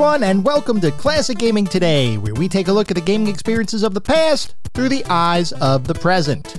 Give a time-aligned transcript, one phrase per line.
[0.00, 3.28] Everyone, and welcome to Classic Gaming Today, where we take a look at the gaming
[3.28, 6.58] experiences of the past through the eyes of the present.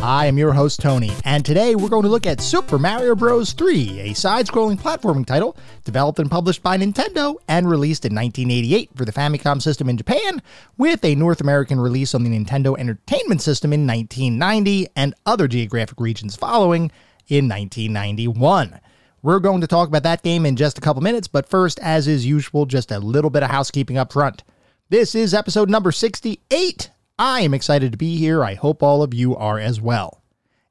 [0.00, 3.54] I am your host, Tony, and today we're going to look at Super Mario Bros.
[3.54, 8.90] 3, a side scrolling platforming title developed and published by Nintendo and released in 1988
[8.94, 10.42] for the Famicom system in Japan,
[10.76, 15.98] with a North American release on the Nintendo Entertainment System in 1990 and other geographic
[15.98, 16.92] regions following
[17.28, 18.78] in 1991.
[19.24, 22.06] We're going to talk about that game in just a couple minutes, but first, as
[22.06, 24.44] is usual, just a little bit of housekeeping up front.
[24.90, 26.90] This is episode number 68.
[27.18, 28.44] I am excited to be here.
[28.44, 30.22] I hope all of you are as well.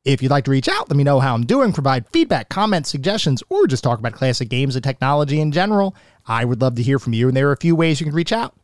[0.05, 2.91] If you'd like to reach out, let me know how I'm doing, provide feedback, comments,
[2.91, 5.95] suggestions, or just talk about classic games and technology in general.
[6.27, 8.13] I would love to hear from you, and there are a few ways you can
[8.13, 8.55] reach out.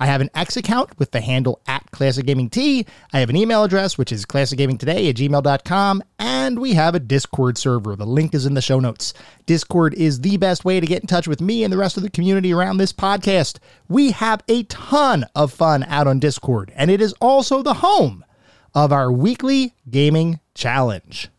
[0.00, 2.84] I have an X account with the handle at Classic Gaming T.
[3.12, 7.56] I have an email address, which is classicgamingtoday at gmail.com, and we have a Discord
[7.56, 7.94] server.
[7.94, 9.14] The link is in the show notes.
[9.46, 12.02] Discord is the best way to get in touch with me and the rest of
[12.02, 13.58] the community around this podcast.
[13.88, 18.24] We have a ton of fun out on Discord, and it is also the home
[18.74, 21.30] of our weekly gaming challenge.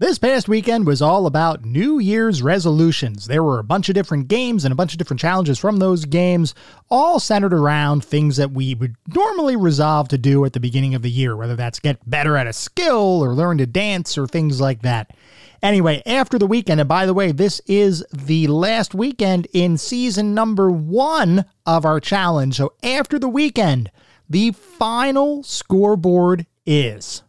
[0.00, 3.26] This past weekend was all about New Year's resolutions.
[3.26, 6.04] There were a bunch of different games and a bunch of different challenges from those
[6.04, 6.54] games,
[6.88, 11.02] all centered around things that we would normally resolve to do at the beginning of
[11.02, 14.60] the year, whether that's get better at a skill or learn to dance or things
[14.60, 15.16] like that.
[15.64, 20.32] Anyway, after the weekend, and by the way, this is the last weekend in season
[20.32, 22.54] number one of our challenge.
[22.54, 23.90] So after the weekend,
[24.30, 27.24] the final scoreboard is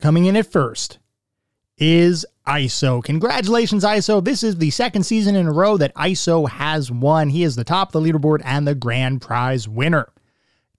[0.00, 1.00] coming in at first
[1.78, 3.02] is ISO.
[3.02, 4.24] Congratulations, ISO.
[4.24, 7.28] This is the second season in a row that ISO has won.
[7.30, 10.08] He is the top of the leaderboard and the grand prize winner.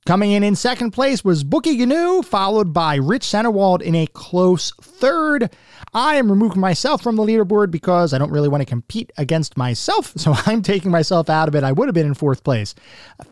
[0.08, 4.71] Coming in in second place was Bookie Gnu, followed by Rich Centerwald in a close
[4.81, 5.54] third.
[5.93, 9.58] I am removing myself from the leaderboard because I don't really want to compete against
[9.58, 11.65] myself, so I'm taking myself out of it.
[11.65, 12.73] I would have been in fourth place.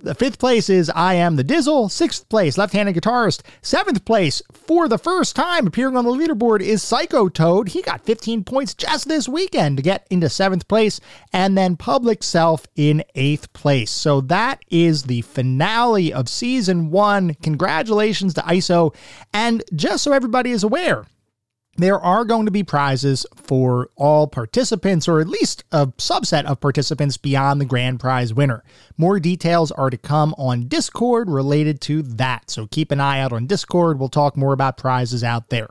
[0.01, 1.89] The fifth place is I Am the Dizzle.
[1.89, 3.43] Sixth place, left handed guitarist.
[3.61, 7.69] Seventh place, for the first time appearing on the leaderboard, is Psycho Toad.
[7.69, 10.99] He got 15 points just this weekend to get into seventh place,
[11.31, 13.91] and then Public Self in eighth place.
[13.91, 17.35] So that is the finale of season season one.
[17.43, 18.95] Congratulations to ISO.
[19.33, 21.05] And just so everybody is aware,
[21.77, 26.59] there are going to be prizes for all participants, or at least a subset of
[26.59, 28.63] participants beyond the grand prize winner.
[28.97, 33.33] More details are to come on Discord related to that, so keep an eye out
[33.33, 33.99] on Discord.
[33.99, 35.69] We'll talk more about prizes out there.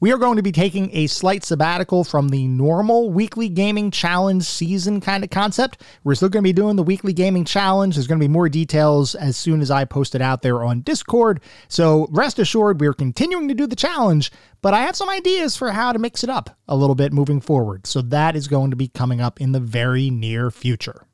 [0.00, 4.44] We are going to be taking a slight sabbatical from the normal weekly gaming challenge
[4.44, 5.82] season kind of concept.
[6.04, 7.94] We're still going to be doing the weekly gaming challenge.
[7.94, 10.82] There's going to be more details as soon as I post it out there on
[10.82, 11.40] Discord.
[11.68, 14.30] So rest assured, we're continuing to do the challenge,
[14.62, 17.40] but I have some ideas for how to mix it up a little bit moving
[17.40, 17.86] forward.
[17.86, 21.06] So that is going to be coming up in the very near future.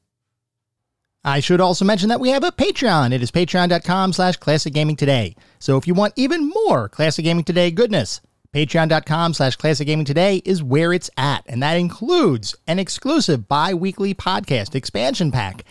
[1.26, 3.12] I should also mention that we have a Patreon.
[3.12, 5.34] It is patreon.com slash classic gaming today.
[5.58, 8.20] So if you want even more classic gaming today goodness,
[8.52, 13.74] Patreon.com slash Classic Gaming Today is where it's at, and that includes an exclusive bi
[13.74, 15.64] weekly podcast expansion pack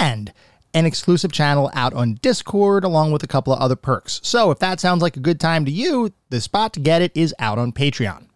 [0.00, 0.32] and
[0.72, 4.20] an exclusive channel out on Discord, along with a couple of other perks.
[4.22, 7.12] So if that sounds like a good time to you, the spot to get it
[7.14, 8.26] is out on Patreon.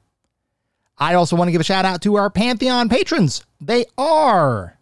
[0.96, 3.44] I also want to give a shout out to our Pantheon patrons.
[3.60, 4.77] They are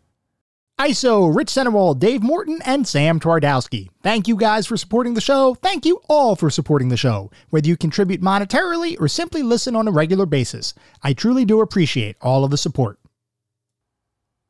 [0.78, 3.88] ISO, Rich Centerwall, Dave Morton, and Sam Twardowski.
[4.02, 5.54] Thank you guys for supporting the show.
[5.54, 9.88] Thank you all for supporting the show, whether you contribute monetarily or simply listen on
[9.88, 10.74] a regular basis.
[11.02, 12.98] I truly do appreciate all of the support.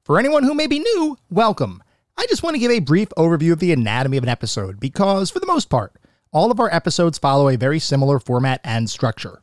[0.04, 1.80] For anyone who may be new, welcome.
[2.18, 5.30] I just want to give a brief overview of the anatomy of an episode because,
[5.30, 5.94] for the most part,
[6.32, 9.42] all of our episodes follow a very similar format and structure.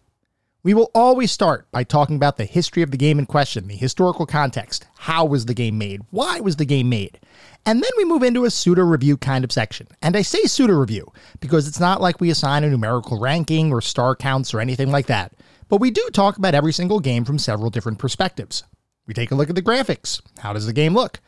[0.65, 3.75] We will always start by talking about the history of the game in question, the
[3.75, 4.87] historical context.
[4.95, 6.03] How was the game made?
[6.09, 7.19] Why was the game made?
[7.65, 9.89] And then we move into a pseudo review kind of section.
[10.01, 11.11] And I say pseudo review
[11.41, 15.07] because it's not like we assign a numerical ranking or star counts or anything like
[15.07, 15.33] that.
[15.67, 18.63] But we do talk about every single game from several different perspectives.
[19.05, 20.21] We take a look at the graphics.
[20.39, 21.19] How does the game look?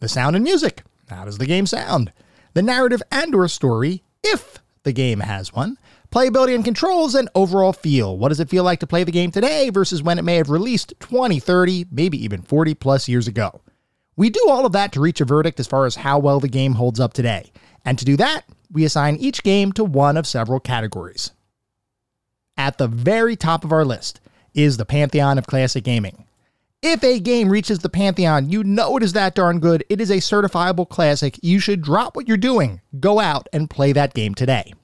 [0.00, 0.82] The sound and music.
[1.08, 2.12] How does the game sound?
[2.52, 5.78] The narrative and or story, if the game has one
[6.12, 8.16] playability and controls, and overall feel.
[8.16, 10.50] What does it feel like to play the game today versus when it may have
[10.50, 13.62] released 20, 30, maybe even 40 plus years ago?
[14.14, 16.48] We do all of that to reach a verdict as far as how well the
[16.48, 17.50] game holds up today.
[17.84, 21.32] And to do that, we assign each game to one of several categories.
[22.56, 24.20] At the very top of our list
[24.54, 26.26] is the Pantheon of Classic Gaming.
[26.82, 29.84] If a game reaches the Pantheon, you know it is that darn good.
[29.88, 31.38] It is a certifiable classic.
[31.40, 34.74] You should drop what you're doing, go out and play that game today.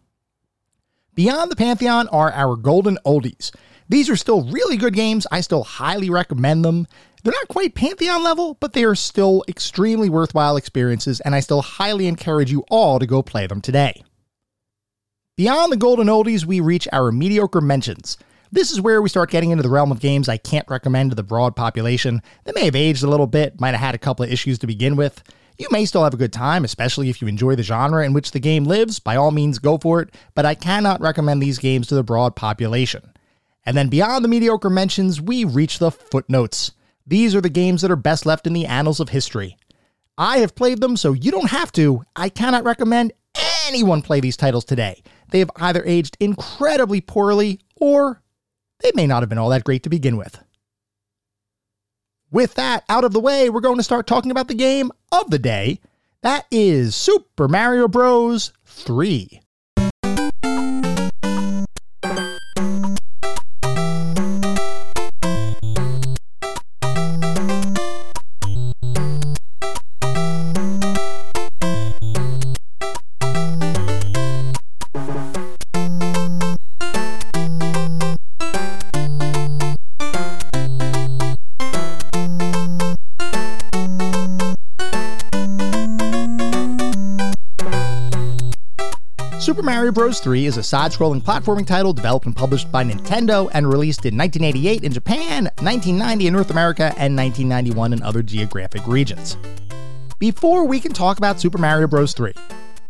[1.19, 3.51] Beyond the Pantheon are our golden oldies.
[3.89, 5.27] These are still really good games.
[5.33, 6.87] I still highly recommend them.
[7.25, 11.61] They're not quite Pantheon level, but they are still extremely worthwhile experiences, and I still
[11.61, 14.05] highly encourage you all to go play them today.
[15.37, 18.17] Beyond the golden oldies, we reach our mediocre mentions.
[18.53, 21.17] This is where we start getting into the realm of games I can't recommend to
[21.17, 24.25] the broad population that may have aged a little bit, might have had a couple
[24.25, 25.21] of issues to begin with.
[25.59, 28.31] You may still have a good time, especially if you enjoy the genre in which
[28.31, 29.01] the game lives.
[29.01, 32.37] By all means, go for it, but I cannot recommend these games to the broad
[32.37, 33.13] population.
[33.67, 36.73] And then beyond the mediocre mentions, we reach the footnotes.
[37.05, 39.57] These are the games that are best left in the annals of history.
[40.17, 42.05] I have played them, so you don't have to.
[42.15, 43.13] I cannot recommend
[43.67, 45.03] anyone play these titles today.
[45.31, 48.23] They have either aged incredibly poorly or
[48.81, 50.39] they may not have been all that great to begin with.
[52.31, 55.31] With that out of the way, we're going to start talking about the game of
[55.31, 55.81] the day.
[56.21, 58.53] That is Super Mario Bros.
[58.67, 59.41] 3.
[89.89, 90.21] Mario Bros.
[90.21, 94.19] 3 is a side scrolling platforming title developed and published by Nintendo and released in
[94.19, 99.39] 1988 in Japan, 1990 in North America, and 1991 in other geographic regions.
[100.19, 102.13] Before we can talk about Super Mario Bros.
[102.13, 102.35] 3,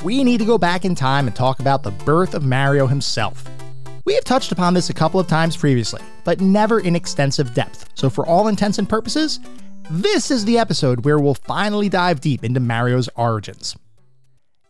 [0.02, 3.44] we need to go back in time and talk about the birth of Mario himself.
[4.04, 7.88] We have touched upon this a couple of times previously, but never in extensive depth,
[7.94, 9.38] so for all intents and purposes,
[9.88, 13.76] this is the episode where we'll finally dive deep into Mario's origins.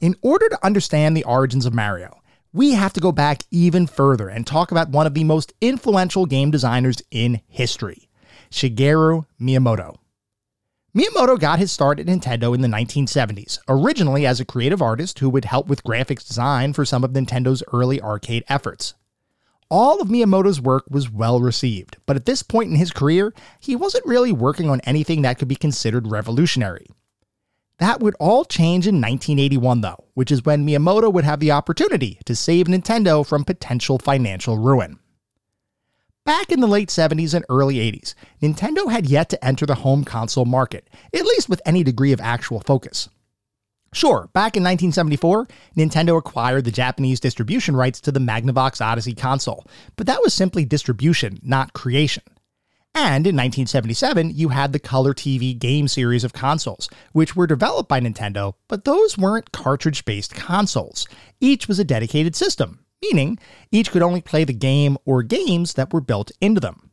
[0.01, 2.23] In order to understand the origins of Mario,
[2.53, 6.25] we have to go back even further and talk about one of the most influential
[6.25, 8.09] game designers in history,
[8.49, 9.97] Shigeru Miyamoto.
[10.97, 15.29] Miyamoto got his start at Nintendo in the 1970s, originally as a creative artist who
[15.29, 18.95] would help with graphics design for some of Nintendo's early arcade efforts.
[19.69, 23.75] All of Miyamoto's work was well received, but at this point in his career, he
[23.75, 26.87] wasn't really working on anything that could be considered revolutionary.
[27.79, 32.19] That would all change in 1981, though, which is when Miyamoto would have the opportunity
[32.25, 34.99] to save Nintendo from potential financial ruin.
[36.25, 40.05] Back in the late 70s and early 80s, Nintendo had yet to enter the home
[40.05, 43.09] console market, at least with any degree of actual focus.
[43.95, 49.65] Sure, back in 1974, Nintendo acquired the Japanese distribution rights to the Magnavox Odyssey console,
[49.97, 52.25] but that was simply distribution, not creation.
[52.95, 57.89] And in 1977, you had the Color TV game series of consoles, which were developed
[57.89, 61.07] by Nintendo, but those weren't cartridge based consoles.
[61.41, 63.39] Each was a dedicated system, meaning
[63.71, 66.91] each could only play the game or games that were built into them.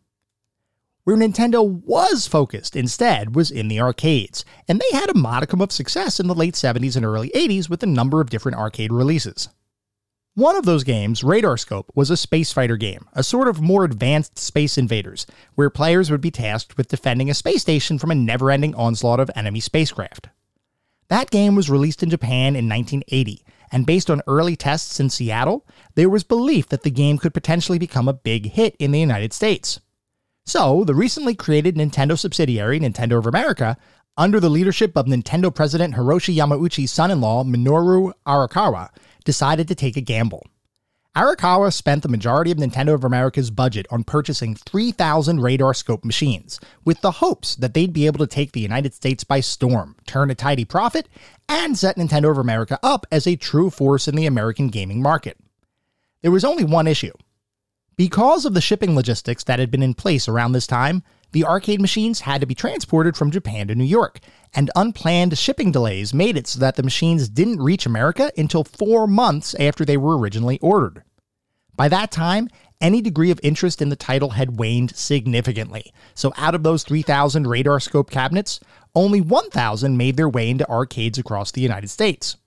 [1.06, 5.72] Where Nintendo was focused instead was in the arcades, and they had a modicum of
[5.72, 9.50] success in the late 70s and early 80s with a number of different arcade releases.
[10.38, 14.38] One of those games, Radarscope, was a space fighter game, a sort of more advanced
[14.38, 18.52] Space Invaders, where players would be tasked with defending a space station from a never
[18.52, 20.28] ending onslaught of enemy spacecraft.
[21.08, 25.66] That game was released in Japan in 1980, and based on early tests in Seattle,
[25.96, 29.32] there was belief that the game could potentially become a big hit in the United
[29.32, 29.80] States.
[30.46, 33.78] So, the recently created Nintendo subsidiary, Nintendo of America,
[34.18, 38.90] under the leadership of Nintendo President Hiroshi Yamauchi's son in law, Minoru Arakawa,
[39.26, 40.48] decided to take a gamble.
[41.16, 47.00] Arakawa spent the majority of Nintendo of America's budget on purchasing 3,000 Radarscope machines, with
[47.00, 50.36] the hopes that they'd be able to take the United States by storm, turn a
[50.36, 51.08] tidy profit,
[51.48, 55.38] and set Nintendo of America up as a true force in the American gaming market.
[56.22, 57.14] There was only one issue.
[57.96, 61.02] Because of the shipping logistics that had been in place around this time,
[61.36, 64.20] the arcade machines had to be transported from Japan to New York,
[64.54, 69.06] and unplanned shipping delays made it so that the machines didn't reach America until four
[69.06, 71.04] months after they were originally ordered.
[71.76, 72.48] By that time,
[72.80, 77.46] any degree of interest in the title had waned significantly, so out of those 3,000
[77.46, 78.62] Radarscope cabinets,
[78.96, 82.38] only 1,000 made their way into arcades across the United States.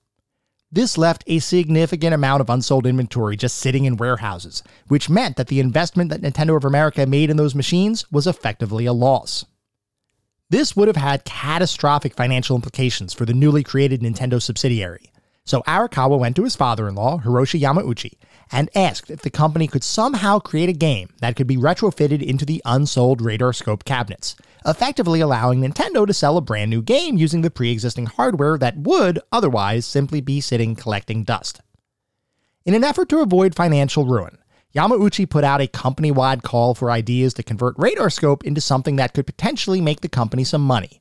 [0.71, 5.47] This left a significant amount of unsold inventory just sitting in warehouses, which meant that
[5.47, 9.47] the investment that Nintendo of America made in those machines was effectively a loss.
[10.51, 15.11] This would have had catastrophic financial implications for the newly created Nintendo subsidiary.
[15.47, 18.19] So Arakawa went to his father in law, Hiroshi Yamauchi,
[18.50, 22.45] and asked if the company could somehow create a game that could be retrofitted into
[22.45, 27.50] the unsold Radarscope cabinets, effectively allowing Nintendo to sell a brand new game using the
[27.50, 31.61] pre existing hardware that would otherwise simply be sitting collecting dust.
[32.64, 34.38] In an effort to avoid financial ruin,
[34.75, 39.14] Yamauchi put out a company wide call for ideas to convert Radarscope into something that
[39.14, 41.00] could potentially make the company some money.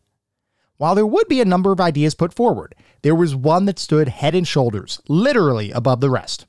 [0.77, 4.07] While there would be a number of ideas put forward, there was one that stood
[4.07, 6.45] head and shoulders, literally above the rest.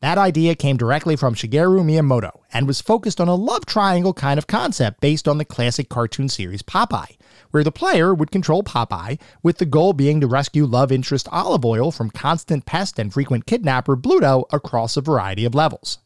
[0.00, 4.38] That idea came directly from Shigeru Miyamoto and was focused on a love triangle kind
[4.38, 7.16] of concept based on the classic cartoon series Popeye,
[7.50, 11.64] where the player would control Popeye, with the goal being to rescue love interest Olive
[11.64, 15.98] Oyl from constant pest and frequent kidnapper Bluto across a variety of levels.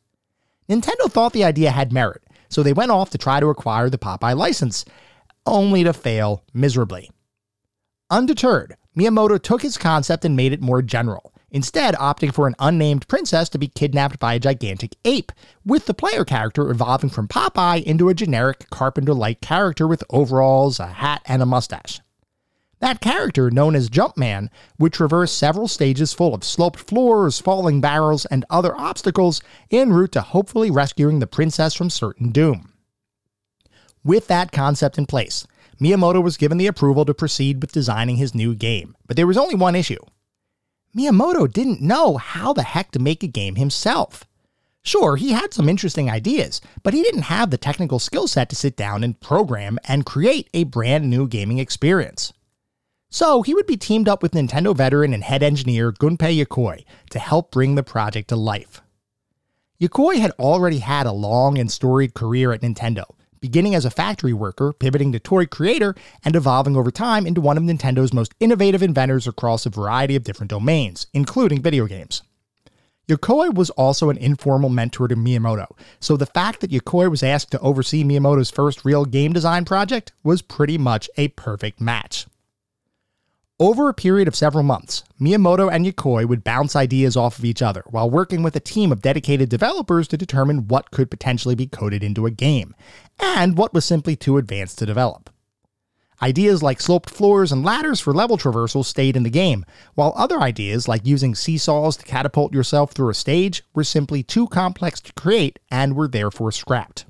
[0.71, 3.99] Nintendo thought the idea had merit, so they went off to try to acquire the
[3.99, 4.87] Popeye license,
[5.45, 7.11] only to fail miserably.
[8.09, 13.07] Undeterred, Miyamoto took his concept and made it more general, instead opting for an unnamed
[13.07, 15.31] princess to be kidnapped by a gigantic ape,
[15.65, 20.89] with the player character evolving from Popeye into a generic carpenter-like character with overalls, a
[20.89, 22.01] hat, and a mustache.
[22.81, 28.25] That character, known as Jumpman, would traverse several stages full of sloped floors, falling barrels,
[28.25, 29.41] and other obstacles
[29.71, 32.73] en route to hopefully rescuing the princess from certain doom.
[34.03, 35.47] With that concept in place,
[35.81, 39.39] Miyamoto was given the approval to proceed with designing his new game, but there was
[39.39, 40.01] only one issue.
[40.97, 44.25] Miyamoto didn't know how the heck to make a game himself.
[44.83, 48.57] Sure, he had some interesting ideas, but he didn't have the technical skill set to
[48.57, 52.33] sit down and program and create a brand new gaming experience.
[53.09, 57.19] So he would be teamed up with Nintendo veteran and head engineer Gunpei Yokoi to
[57.19, 58.83] help bring the project to life.
[59.81, 63.05] Yokoi had already had a long and storied career at Nintendo,
[63.43, 65.95] beginning as a factory worker, pivoting to toy creator,
[66.25, 70.25] and evolving over time into one of Nintendo's most innovative inventors across a variety of
[70.25, 72.23] different domains, including video games.
[73.09, 75.67] Yokoi was also an informal mentor to Miyamoto,
[76.01, 80.13] so the fact that Yokoi was asked to oversee Miyamoto's first real game design project
[80.23, 82.27] was pretty much a perfect match.
[83.63, 87.63] Over a period of several months, Miyamoto and Yokoi would bounce ideas off of each
[87.63, 91.69] other while working with a team of dedicated developers to determine what could potentially be
[91.69, 92.75] coded into a game,
[93.21, 95.31] and what was simply too advanced to develop.
[96.21, 99.65] Ideas like sloped floors and ladders for level traversal stayed in the game,
[99.95, 104.49] while other ideas like using seesaws to catapult yourself through a stage were simply too
[104.49, 107.05] complex to create and were therefore scrapped.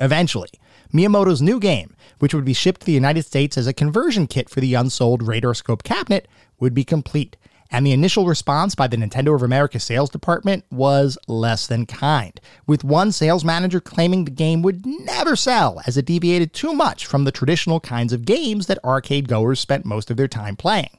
[0.00, 0.48] Eventually,
[0.92, 4.48] Miyamoto's new game, which would be shipped to the United States as a conversion kit
[4.48, 6.28] for the unsold Radarscope cabinet,
[6.60, 7.36] would be complete,
[7.70, 12.38] and the initial response by the Nintendo of America sales department was less than kind,
[12.66, 17.06] with one sales manager claiming the game would never sell as it deviated too much
[17.06, 20.98] from the traditional kinds of games that arcade goers spent most of their time playing.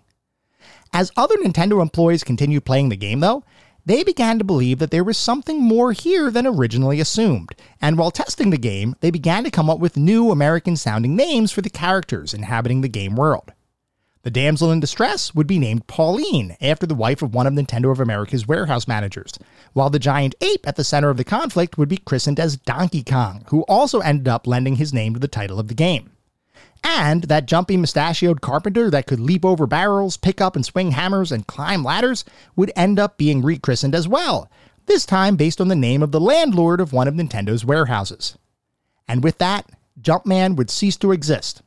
[0.91, 3.43] As other Nintendo employees continued playing the game, though,
[3.85, 7.49] they began to believe that there was something more here than originally assumed,
[7.81, 11.51] and while testing the game, they began to come up with new American sounding names
[11.51, 13.51] for the characters inhabiting the game world.
[14.23, 17.91] The damsel in distress would be named Pauline, after the wife of one of Nintendo
[17.91, 19.37] of America's warehouse managers,
[19.73, 23.03] while the giant ape at the center of the conflict would be christened as Donkey
[23.03, 26.12] Kong, who also ended up lending his name to the title of the game.
[26.83, 31.31] And that jumpy mustachioed carpenter that could leap over barrels, pick up and swing hammers,
[31.31, 32.25] and climb ladders
[32.55, 34.49] would end up being rechristened as well,
[34.85, 38.37] this time based on the name of the landlord of one of Nintendo's warehouses.
[39.07, 39.69] And with that,
[40.01, 41.61] Jumpman would cease to exist.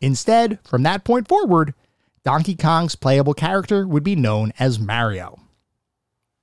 [0.00, 1.74] Instead, from that point forward,
[2.24, 5.38] Donkey Kong's playable character would be known as Mario.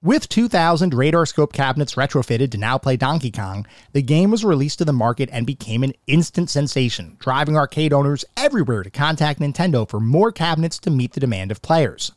[0.03, 4.85] With 2,000 Radarscope cabinets retrofitted to now play Donkey Kong, the game was released to
[4.85, 10.01] the market and became an instant sensation, driving arcade owners everywhere to contact Nintendo for
[10.01, 12.11] more cabinets to meet the demand of players.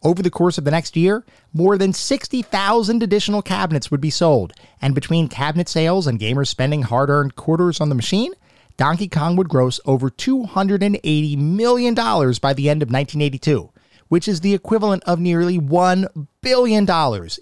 [0.00, 4.52] Over the course of the next year, more than 60,000 additional cabinets would be sold,
[4.80, 8.32] and between cabinet sales and gamers spending hard earned quarters on the machine,
[8.76, 13.70] Donkey Kong would gross over $280 million by the end of 1982,
[14.08, 16.86] which is the equivalent of nearly $1 billion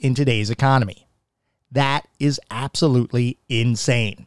[0.00, 1.08] in today's economy.
[1.73, 4.26] That is absolutely insane.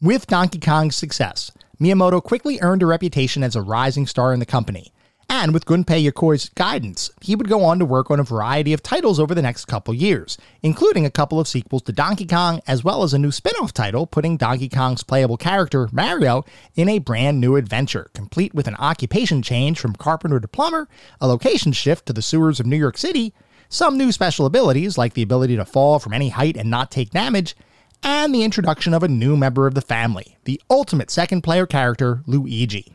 [0.00, 4.46] With Donkey Kong's success, Miyamoto quickly earned a reputation as a rising star in the
[4.46, 4.92] company,
[5.28, 8.82] and with Gunpei Yokoi's guidance, he would go on to work on a variety of
[8.82, 12.84] titles over the next couple years, including a couple of sequels to Donkey Kong, as
[12.84, 16.98] well as a new spin off title putting Donkey Kong's playable character, Mario, in a
[16.98, 20.88] brand new adventure, complete with an occupation change from carpenter to plumber,
[21.20, 23.32] a location shift to the sewers of New York City,
[23.68, 27.10] some new special abilities like the ability to fall from any height and not take
[27.10, 27.56] damage,
[28.02, 32.22] and the introduction of a new member of the family, the ultimate second player character,
[32.26, 32.92] Luigi.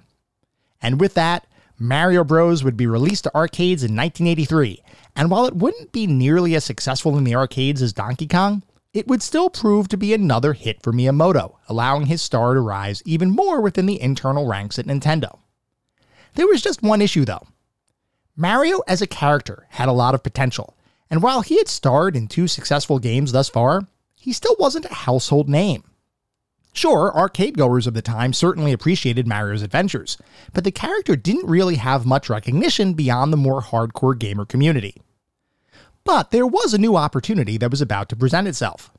[0.81, 1.45] And with that,
[1.81, 2.63] Mario Bros.
[2.63, 4.83] would be released to arcades in 1983,
[5.15, 9.07] and while it wouldn't be nearly as successful in the arcades as Donkey Kong, it
[9.07, 13.29] would still prove to be another hit for Miyamoto, allowing his star to rise even
[13.29, 15.39] more within the internal ranks at Nintendo.
[16.33, 17.47] There was just one issue though.
[18.35, 20.75] Mario as a character had a lot of potential,
[21.09, 24.93] And while he had starred in two successful games thus far, he still wasn't a
[24.93, 25.83] household name.
[26.73, 30.17] Sure, arcade goers of the time certainly appreciated Mario's adventures,
[30.53, 35.01] but the character didn't really have much recognition beyond the more hardcore gamer community.
[36.03, 38.91] But there was a new opportunity that was about to present itself.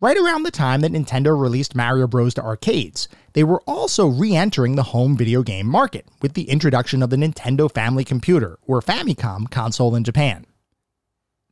[0.00, 2.34] Right around the time that Nintendo released Mario Bros.
[2.34, 7.02] to arcades, they were also re entering the home video game market with the introduction
[7.02, 10.44] of the Nintendo Family Computer, or Famicom, console in Japan.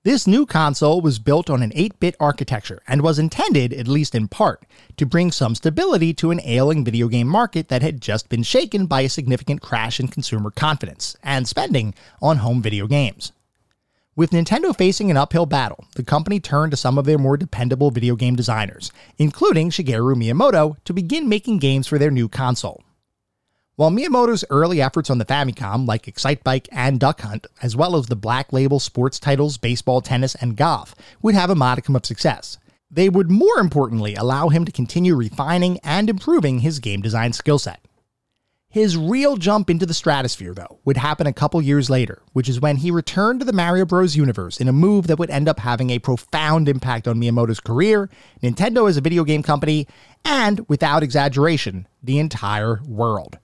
[0.04, 4.14] This new console was built on an 8 bit architecture and was intended, at least
[4.14, 4.66] in part,
[4.98, 8.84] to bring some stability to an ailing video game market that had just been shaken
[8.84, 13.32] by a significant crash in consumer confidence and spending on home video games.
[14.14, 17.90] With Nintendo facing an uphill battle, the company turned to some of their more dependable
[17.90, 22.84] video game designers, including Shigeru Miyamoto, to begin making games for their new console.
[23.76, 28.06] While Miyamoto's early efforts on the Famicom, like Excitebike and Duck Hunt, as well as
[28.06, 32.58] the black label sports titles Baseball, Tennis, and Golf, would have a modicum of success,
[32.88, 37.58] they would more importantly allow him to continue refining and improving his game design skill
[37.58, 37.80] set.
[38.68, 42.60] His real jump into the stratosphere, though, would happen a couple years later, which is
[42.60, 44.14] when he returned to the Mario Bros.
[44.14, 48.08] universe in a move that would end up having a profound impact on Miyamoto's career,
[48.40, 49.88] Nintendo as a video game company,
[50.24, 53.38] and, without exaggeration, the entire world.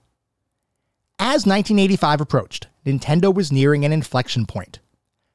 [1.23, 4.79] As 1985 approached, Nintendo was nearing an inflection point.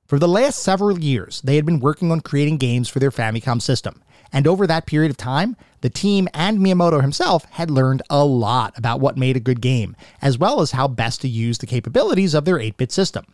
[0.04, 3.62] For the last several years, they had been working on creating games for their Famicom
[3.62, 4.02] system,
[4.32, 8.76] and over that period of time, the team and Miyamoto himself had learned a lot
[8.76, 12.34] about what made a good game, as well as how best to use the capabilities
[12.34, 13.24] of their 8 bit system.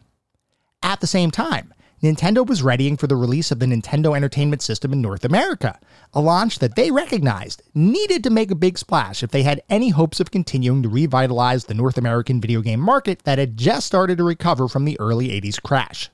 [0.82, 4.92] At the same time, Nintendo was readying for the release of the Nintendo Entertainment System
[4.92, 5.78] in North America,
[6.12, 9.90] a launch that they recognized needed to make a big splash if they had any
[9.90, 14.18] hopes of continuing to revitalize the North American video game market that had just started
[14.18, 16.10] to recover from the early 80s crash.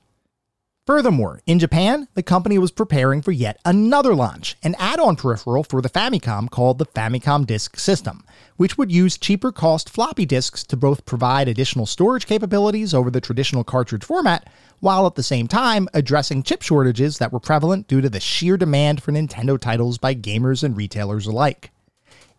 [0.89, 5.63] Furthermore, in Japan, the company was preparing for yet another launch, an add on peripheral
[5.63, 8.23] for the Famicom called the Famicom Disk System,
[8.57, 13.21] which would use cheaper cost floppy disks to both provide additional storage capabilities over the
[13.21, 14.49] traditional cartridge format,
[14.79, 18.57] while at the same time addressing chip shortages that were prevalent due to the sheer
[18.57, 21.69] demand for Nintendo titles by gamers and retailers alike.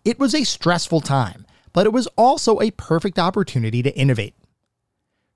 [0.05, 4.35] It was a stressful time, but it was also a perfect opportunity to innovate.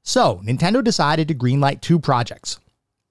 [0.03, 2.59] So, Nintendo decided to greenlight two projects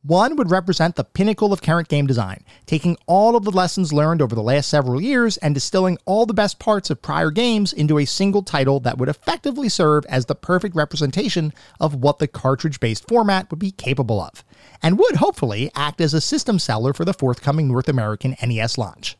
[0.03, 4.21] one would represent the pinnacle of current game design, taking all of the lessons learned
[4.21, 7.97] over the last several years and distilling all the best parts of prior games into
[7.97, 12.81] a single title that would effectively serve as the perfect representation of what the cartridge
[12.81, 14.43] based format would be capable of,
[14.81, 19.17] and would hopefully act as a system seller for the forthcoming North American NES launch.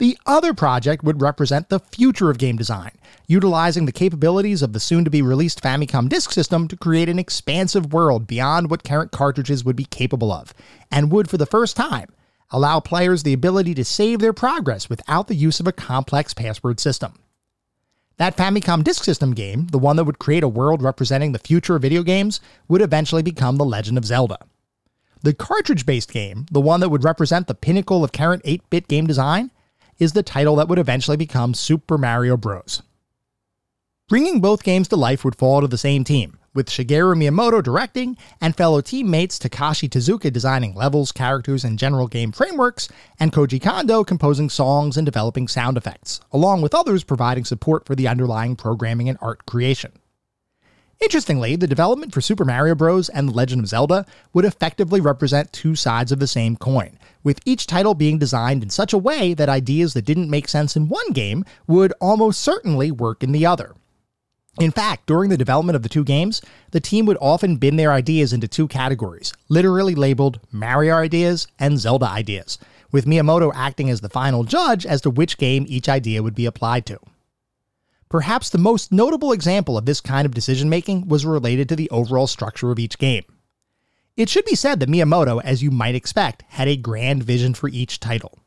[0.00, 2.92] The other project would represent the future of game design,
[3.26, 7.18] utilizing the capabilities of the soon to be released Famicom Disk System to create an
[7.18, 10.54] expansive world beyond what current cartridges would be capable of,
[10.90, 12.08] and would, for the first time,
[12.50, 16.80] allow players the ability to save their progress without the use of a complex password
[16.80, 17.18] system.
[18.16, 21.76] That Famicom Disk System game, the one that would create a world representing the future
[21.76, 24.38] of video games, would eventually become The Legend of Zelda.
[25.22, 28.88] The cartridge based game, the one that would represent the pinnacle of current 8 bit
[28.88, 29.50] game design,
[30.00, 32.82] is the title that would eventually become Super Mario Bros.
[34.08, 38.16] Bringing both games to life would fall to the same team, with Shigeru Miyamoto directing
[38.40, 42.88] and fellow teammates Takashi Tezuka designing levels, characters, and general game frameworks,
[43.20, 47.94] and Koji Kondo composing songs and developing sound effects, along with others providing support for
[47.94, 49.92] the underlying programming and art creation.
[51.00, 53.08] Interestingly, the development for Super Mario Bros.
[53.08, 57.40] and The Legend of Zelda would effectively represent two sides of the same coin, with
[57.44, 60.88] each title being designed in such a way that ideas that didn't make sense in
[60.88, 63.74] one game would almost certainly work in the other.
[64.58, 67.92] In fact, during the development of the two games, the team would often bin their
[67.92, 72.58] ideas into two categories, literally labeled Mario ideas and Zelda ideas,
[72.90, 76.46] with Miyamoto acting as the final judge as to which game each idea would be
[76.46, 76.98] applied to.
[78.08, 81.88] Perhaps the most notable example of this kind of decision making was related to the
[81.90, 83.24] overall structure of each game.
[84.16, 87.68] It should be said that Miyamoto, as you might expect, had a grand vision for
[87.68, 88.38] each title.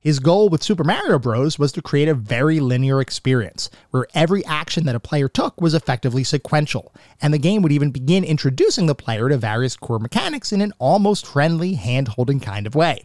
[0.00, 1.58] His goal with Super Mario Bros.
[1.58, 5.74] was to create a very linear experience, where every action that a player took was
[5.74, 10.52] effectively sequential, and the game would even begin introducing the player to various core mechanics
[10.52, 13.02] in an almost friendly, hand holding kind of way.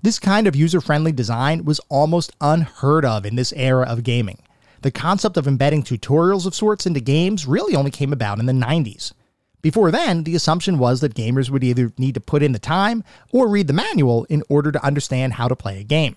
[0.00, 4.38] This kind of user friendly design was almost unheard of in this era of gaming,
[4.82, 8.52] the concept of embedding tutorials of sorts into games really only came about in the
[8.52, 9.12] 90s.
[9.60, 13.02] Before then, the assumption was that gamers would either need to put in the time
[13.32, 16.16] or read the manual in order to understand how to play a game.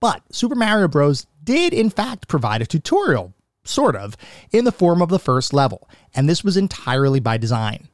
[0.00, 1.26] But Super Mario Bros.
[1.44, 4.16] did in fact provide a tutorial, sort of,
[4.50, 7.88] in the form of the first level, and this was entirely by design.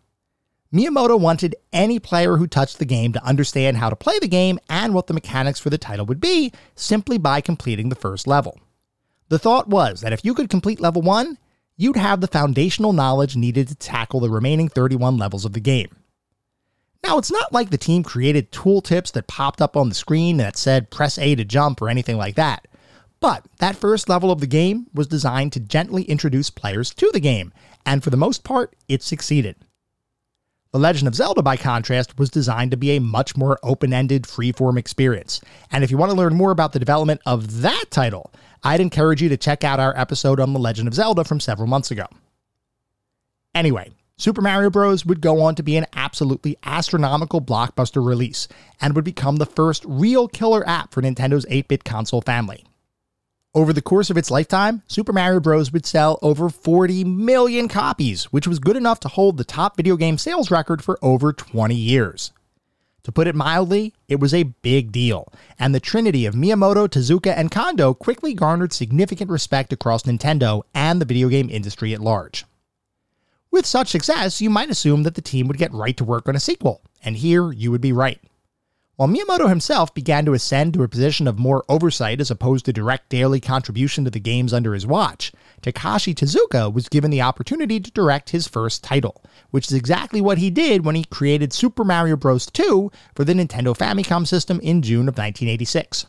[0.73, 4.59] Miyamoto wanted any player who touched the game to understand how to play the game
[4.69, 8.59] and what the mechanics for the title would be simply by completing the first level.
[9.29, 11.39] The thought was that if you could complete level 1,
[11.79, 15.97] you'd have the foundational knowledge needed to tackle the remaining 31 levels of the game.
[17.05, 20.57] Now, it's not like the team created tooltips that popped up on the screen that
[20.57, 22.67] said press A to jump or anything like that.
[23.21, 27.21] But that first level of the game was designed to gently introduce players to the
[27.21, 27.53] game,
[27.87, 29.57] and for the most part, it succeeded.
[30.73, 34.25] The Legend of Zelda, by contrast, was designed to be a much more open ended,
[34.25, 35.41] freeform experience.
[35.73, 39.23] And if you want to learn more about the development of that title, I'd encourage
[39.23, 42.07] you to check out our episode on The Legend of Zelda from several months ago.
[43.55, 45.07] Anyway, Super Mario Bros.
[45.07, 48.49] would go on to be an absolutely astronomical blockbuster release
[48.81, 52.65] and would become the first real killer app for Nintendo's 8 bit console family.
[53.55, 55.73] Over the course of its lifetime, Super Mario Bros.
[55.73, 59.97] would sell over 40 million copies, which was good enough to hold the top video
[59.97, 62.33] game sales record for over 20 years.
[63.09, 67.33] To put it mildly, it was a big deal, and the trinity of Miyamoto, Tezuka,
[67.35, 72.45] and Kondo quickly garnered significant respect across Nintendo and the video game industry at large.
[73.51, 76.37] With such success, you might assume that the team would get right to work on
[76.37, 78.21] a sequel, and here you would be right.
[78.99, 82.73] While Miyamoto himself began to ascend to a position of more oversight as opposed to
[82.73, 85.31] direct daily contribution to the games under his watch,
[85.63, 90.39] Takashi Tezuka was given the opportunity to direct his first title, which is exactly what
[90.39, 92.47] he did when he created Super Mario Bros.
[92.47, 96.07] 2 for the Nintendo Famicom system in June of 1986.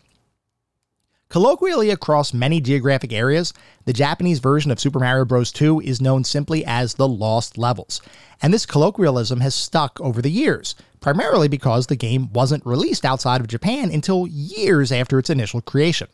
[1.30, 3.54] Colloquially across many geographic areas,
[3.86, 5.52] the Japanese version of Super Mario Bros.
[5.52, 8.02] 2 is known simply as the Lost Levels,
[8.42, 13.42] and this colloquialism has stuck over the years, primarily because the game wasn't released outside
[13.42, 16.08] of Japan until years after its initial creation.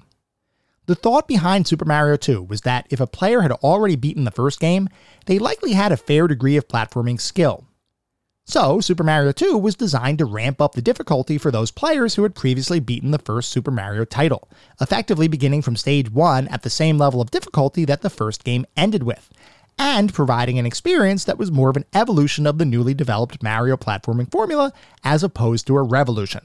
[0.86, 4.32] The thought behind Super Mario 2 was that if a player had already beaten the
[4.32, 4.90] first game,
[5.28, 7.65] they likely had a fair degree of platforming skill,
[8.48, 12.22] so, Super Mario 2 was designed to ramp up the difficulty for those players who
[12.22, 14.48] had previously beaten the first Super Mario title,
[14.80, 18.68] effectively beginning from stage 1 at the same level of difficulty that the first game
[18.78, 19.32] ended with,
[19.80, 23.76] and providing an experience that was more of an evolution of the newly developed Mario
[23.78, 24.72] platforming formula
[25.04, 26.42] as opposed to a revolution.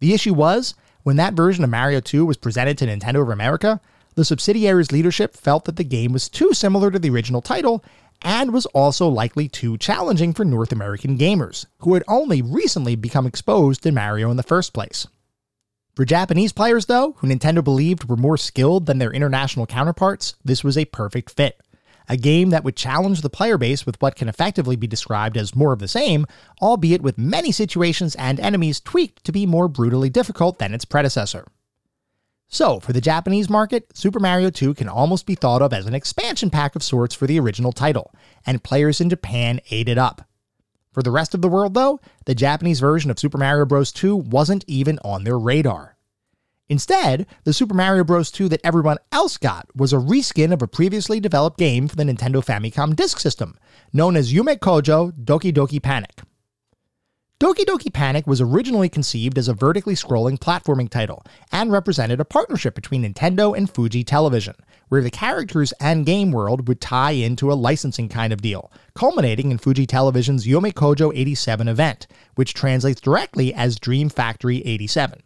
[0.00, 3.78] The issue was, when that version of Mario 2 was presented to Nintendo of America,
[4.14, 7.84] the subsidiary's leadership felt that the game was too similar to the original title
[8.24, 13.26] and was also likely too challenging for North American gamers, who had only recently become
[13.26, 15.06] exposed to Mario in the first place.
[15.94, 20.64] For Japanese players, though, who Nintendo believed were more skilled than their international counterparts, this
[20.64, 21.60] was a perfect fit.
[22.08, 25.54] A game that would challenge the player base with what can effectively be described as
[25.54, 26.26] more of the same,
[26.60, 31.46] albeit with many situations and enemies tweaked to be more brutally difficult than its predecessor.
[32.48, 35.94] So, for the Japanese market, Super Mario 2 can almost be thought of as an
[35.94, 38.14] expansion pack of sorts for the original title,
[38.46, 40.28] and players in Japan ate it up.
[40.92, 43.90] For the rest of the world, though, the Japanese version of Super Mario Bros.
[43.90, 45.96] 2 wasn't even on their radar.
[46.68, 48.30] Instead, the Super Mario Bros.
[48.30, 52.04] 2 that everyone else got was a reskin of a previously developed game for the
[52.04, 53.58] Nintendo Famicom Disk System,
[53.92, 56.22] known as Yume Kojo Doki Doki Panic.
[57.40, 62.24] Doki Doki Panic was originally conceived as a vertically scrolling platforming title and represented a
[62.24, 64.54] partnership between Nintendo and Fuji Television,
[64.88, 69.50] where the characters and game world would tie into a licensing kind of deal, culminating
[69.50, 75.20] in Fuji Television's Yume Kojo 87 event, which translates directly as Dream Factory 87.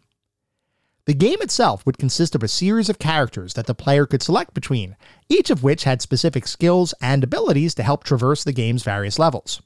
[1.05, 4.55] The game itself would consist of a series of characters that the player could select
[4.55, 4.95] between,
[5.29, 9.61] each of which had specific skills and abilities to help traverse the game's various levels.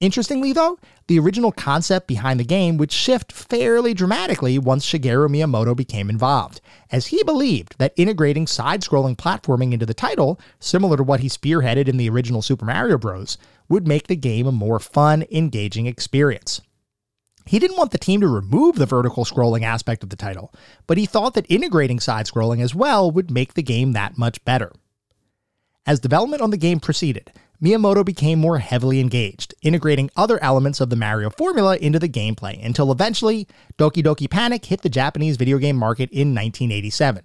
[0.00, 5.76] Interestingly, though, the original concept behind the game would shift fairly dramatically once Shigeru Miyamoto
[5.76, 11.02] became involved, as he believed that integrating side scrolling platforming into the title, similar to
[11.02, 13.36] what he spearheaded in the original Super Mario Bros.,
[13.68, 16.62] would make the game a more fun, engaging experience.
[17.44, 20.54] He didn't want the team to remove the vertical scrolling aspect of the title,
[20.86, 24.42] but he thought that integrating side scrolling as well would make the game that much
[24.46, 24.72] better.
[25.86, 30.88] As development on the game proceeded, Miyamoto became more heavily engaged, integrating other elements of
[30.88, 33.46] the Mario formula into the gameplay until eventually
[33.76, 37.24] Doki Doki Panic hit the Japanese video game market in 1987.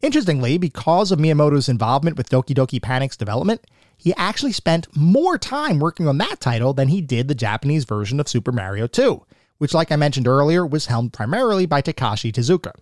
[0.00, 3.66] Interestingly, because of Miyamoto's involvement with Doki Doki Panic's development,
[3.98, 8.18] he actually spent more time working on that title than he did the Japanese version
[8.18, 9.22] of Super Mario 2,
[9.58, 12.72] which, like I mentioned earlier, was helmed primarily by Takashi Tezuka.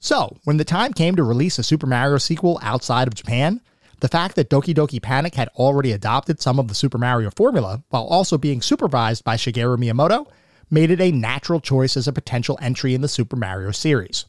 [0.00, 3.60] So, when the time came to release a Super Mario sequel outside of Japan,
[4.00, 7.82] the fact that Doki Doki Panic had already adopted some of the Super Mario formula
[7.90, 10.26] while also being supervised by Shigeru Miyamoto
[10.70, 14.26] made it a natural choice as a potential entry in the Super Mario series.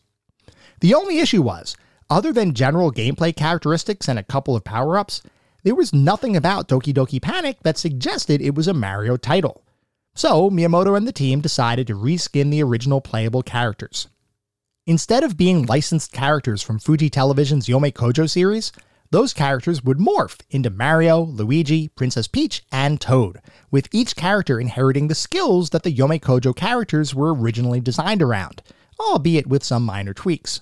[0.80, 1.76] The only issue was,
[2.10, 5.22] other than general gameplay characteristics and a couple of power ups,
[5.64, 9.64] there was nothing about Doki Doki Panic that suggested it was a Mario title.
[10.16, 14.08] So, Miyamoto and the team decided to reskin the original playable characters.
[14.88, 18.72] Instead of being licensed characters from Fuji Television's Yomei Kojo series,
[19.12, 23.42] those characters would morph into Mario, Luigi, Princess Peach, and Toad,
[23.72, 28.62] with each character inheriting the skills that the Yomei Kojo characters were originally designed around,
[29.00, 30.62] albeit with some minor tweaks.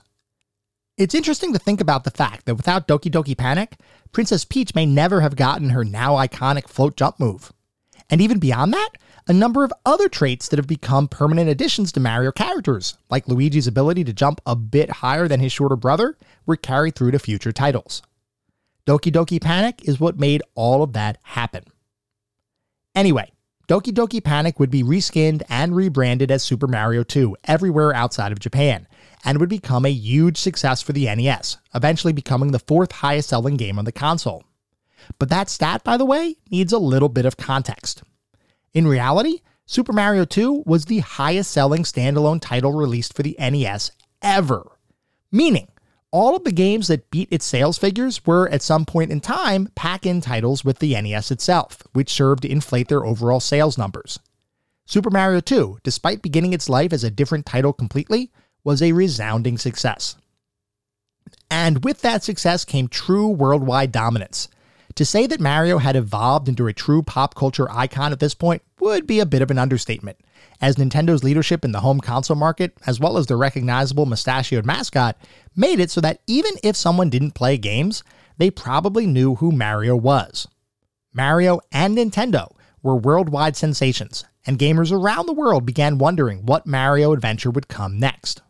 [0.97, 3.75] It's interesting to think about the fact that without Doki Doki Panic,
[4.13, 7.51] Princess Peach may never have gotten her now iconic float jump move.
[8.09, 8.91] And even beyond that,
[9.27, 13.67] a number of other traits that have become permanent additions to Mario characters, like Luigi's
[13.67, 17.51] ability to jump a bit higher than his shorter brother, were carried through to future
[17.51, 18.01] titles.
[18.87, 21.65] Doki Doki Panic is what made all of that happen.
[22.95, 23.29] Anyway,
[23.67, 28.39] Doki Doki Panic would be reskinned and rebranded as Super Mario 2 everywhere outside of
[28.39, 28.87] Japan,
[29.25, 33.57] and would become a huge success for the NES, eventually becoming the fourth highest selling
[33.57, 34.45] game on the console.
[35.19, 38.03] But that stat, by the way, needs a little bit of context.
[38.73, 43.91] In reality, Super Mario 2 was the highest selling standalone title released for the NES
[44.21, 44.71] ever.
[45.29, 45.67] Meaning,
[46.11, 49.69] all of the games that beat its sales figures were at some point in time
[49.75, 54.19] pack in titles with the NES itself, which served to inflate their overall sales numbers.
[54.85, 58.31] Super Mario 2, despite beginning its life as a different title completely,
[58.63, 60.15] was a resounding success.
[61.51, 64.47] And with that success came true worldwide dominance.
[64.97, 68.63] To say that Mario had evolved into a true pop culture icon at this point
[68.79, 70.17] would be a bit of an understatement,
[70.59, 75.15] as Nintendo's leadership in the home console market, as well as their recognizable mustachioed mascot,
[75.55, 78.03] made it so that even if someone didn't play games,
[78.39, 80.47] they probably knew who Mario was.
[81.13, 82.49] Mario and Nintendo
[82.81, 87.99] were worldwide sensations, and gamers around the world began wondering what Mario adventure would come
[87.99, 88.41] next.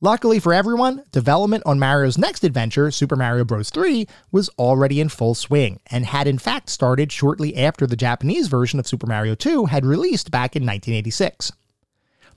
[0.00, 3.68] Luckily for everyone, development on Mario's next adventure, Super Mario Bros.
[3.70, 8.46] 3, was already in full swing, and had in fact started shortly after the Japanese
[8.46, 11.50] version of Super Mario 2 had released back in 1986.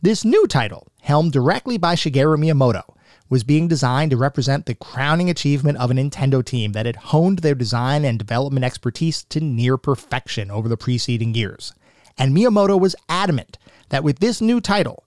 [0.02, 2.95] This new title, helmed directly by Shigeru Miyamoto,
[3.30, 7.39] was being designed to represent the crowning achievement of a Nintendo team that had honed
[7.39, 11.76] their design and development expertise to near perfection over the preceding years.
[12.17, 15.04] And Miyamoto was adamant that with this new title,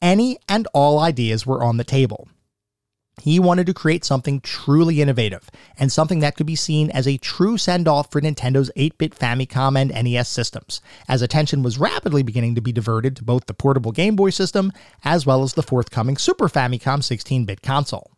[0.00, 2.28] any and all ideas were on the table.
[3.22, 7.18] He wanted to create something truly innovative and something that could be seen as a
[7.18, 12.22] true send off for Nintendo's 8 bit Famicom and NES systems, as attention was rapidly
[12.22, 14.72] beginning to be diverted to both the portable Game Boy system
[15.04, 18.12] as well as the forthcoming Super Famicom 16 bit console.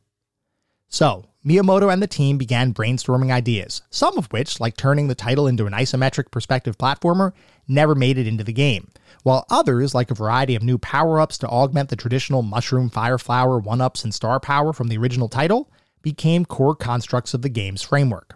[0.88, 5.46] So, Miyamoto and the team began brainstorming ideas, some of which, like turning the title
[5.46, 7.32] into an isometric perspective platformer,
[7.70, 8.90] never made it into the game,
[9.22, 13.18] while others, like a variety of new power ups to augment the traditional Mushroom, Fire
[13.18, 15.70] Flower, 1 ups, and Star Power from the original title,
[16.02, 18.34] became core constructs of the game's framework.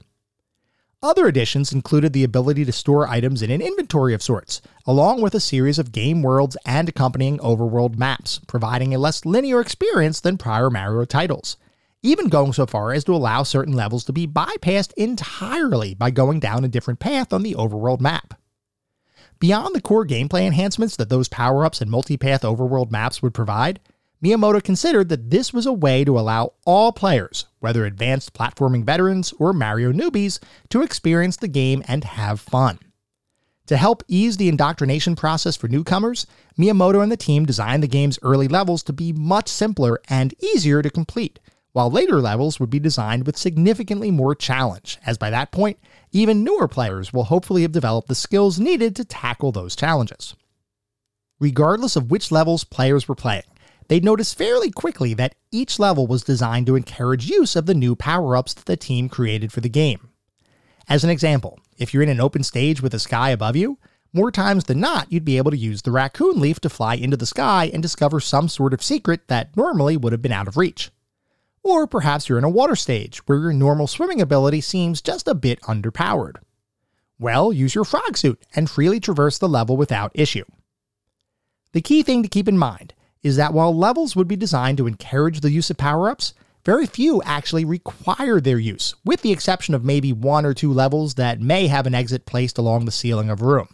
[1.03, 5.35] Other additions included the ability to store items in an inventory of sorts, along with
[5.35, 10.39] a series of game worlds and accompanying overworld maps, providing a less linear experience than
[10.39, 11.59] prior Mario titles,
[12.03, 16.41] even going so far as to allow certain levels to be bypassed entirely by going
[16.41, 18.41] down a different path on the overworld map.
[19.39, 23.81] Beyond the core gameplay enhancements that those power ups and multipath overworld maps would provide,
[24.25, 29.35] Miyamoto considered that this was a way to allow all players, whether advanced platforming veterans
[29.39, 30.39] or Mario newbies,
[30.71, 32.79] to experience the game and have fun.
[33.67, 36.27] To help ease the indoctrination process for newcomers,
[36.59, 40.81] Miyamoto and the team designed the game's early levels to be much simpler and easier
[40.81, 41.39] to complete,
[41.75, 45.77] while later levels would be designed with significantly more challenge, as by that point,
[46.13, 50.37] even newer players will hopefully have developed the skills needed to tackle those challenges.
[51.41, 53.43] Regardless of which levels players were playing,
[53.89, 57.97] they'd notice fairly quickly that each level was designed to encourage use of the new
[57.97, 60.11] power ups that the team created for the game.
[60.89, 63.79] As an example, if you're in an open stage with a sky above you,
[64.13, 67.17] more times than not, you'd be able to use the raccoon leaf to fly into
[67.17, 70.57] the sky and discover some sort of secret that normally would have been out of
[70.57, 70.93] reach.
[71.65, 75.35] Or perhaps you're in a water stage where your normal swimming ability seems just a
[75.35, 76.37] bit underpowered.
[77.19, 80.45] Well, use your frog suit and freely traverse the level without issue.
[81.73, 84.87] The key thing to keep in mind is that while levels would be designed to
[84.87, 86.35] encourage the use of power ups,
[86.67, 91.15] very few actually require their use, with the exception of maybe one or two levels
[91.15, 93.69] that may have an exit placed along the ceiling of a room.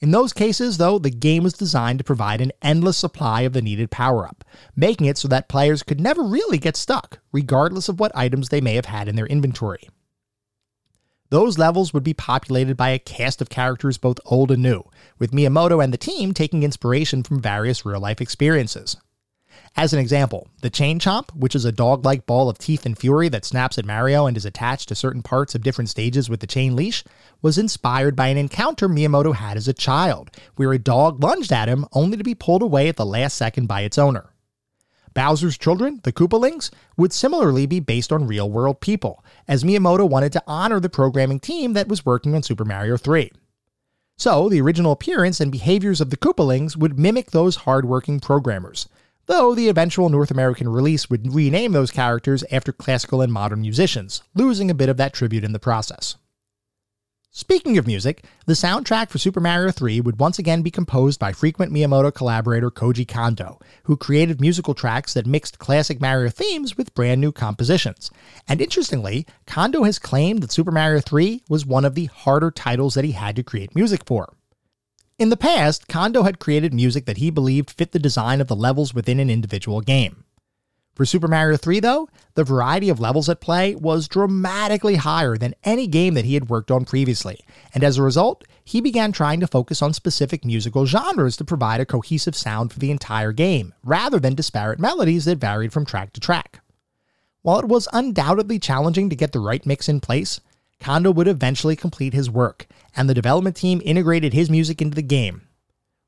[0.00, 3.62] In those cases, though, the game was designed to provide an endless supply of the
[3.62, 4.44] needed power up,
[4.76, 8.60] making it so that players could never really get stuck, regardless of what items they
[8.60, 9.88] may have had in their inventory.
[11.30, 14.84] Those levels would be populated by a cast of characters both old and new,
[15.18, 18.96] with Miyamoto and the team taking inspiration from various real life experiences.
[19.76, 22.96] As an example, the Chain Chomp, which is a dog like ball of teeth and
[22.96, 26.40] fury that snaps at Mario and is attached to certain parts of different stages with
[26.40, 27.04] the chain leash,
[27.42, 31.68] was inspired by an encounter Miyamoto had as a child, where a dog lunged at
[31.68, 34.32] him only to be pulled away at the last second by its owner.
[35.14, 40.32] Bowser's children, the Koopalings, would similarly be based on real world people, as Miyamoto wanted
[40.32, 43.30] to honor the programming team that was working on Super Mario 3.
[44.16, 48.88] So, the original appearance and behaviors of the Koopalings would mimic those hardworking programmers,
[49.26, 54.22] though the eventual North American release would rename those characters after classical and modern musicians,
[54.34, 56.16] losing a bit of that tribute in the process.
[57.30, 61.32] Speaking of music, the soundtrack for Super Mario 3 would once again be composed by
[61.32, 66.94] frequent Miyamoto collaborator Koji Kondo, who created musical tracks that mixed classic Mario themes with
[66.94, 68.10] brand new compositions.
[68.48, 72.94] And interestingly, Kondo has claimed that Super Mario 3 was one of the harder titles
[72.94, 74.32] that he had to create music for.
[75.18, 78.56] In the past, Kondo had created music that he believed fit the design of the
[78.56, 80.24] levels within an individual game.
[80.98, 85.54] For Super Mario 3, though, the variety of levels at play was dramatically higher than
[85.62, 87.38] any game that he had worked on previously,
[87.72, 91.80] and as a result, he began trying to focus on specific musical genres to provide
[91.80, 96.12] a cohesive sound for the entire game, rather than disparate melodies that varied from track
[96.14, 96.62] to track.
[97.42, 100.40] While it was undoubtedly challenging to get the right mix in place,
[100.80, 105.02] Kondo would eventually complete his work, and the development team integrated his music into the
[105.02, 105.42] game.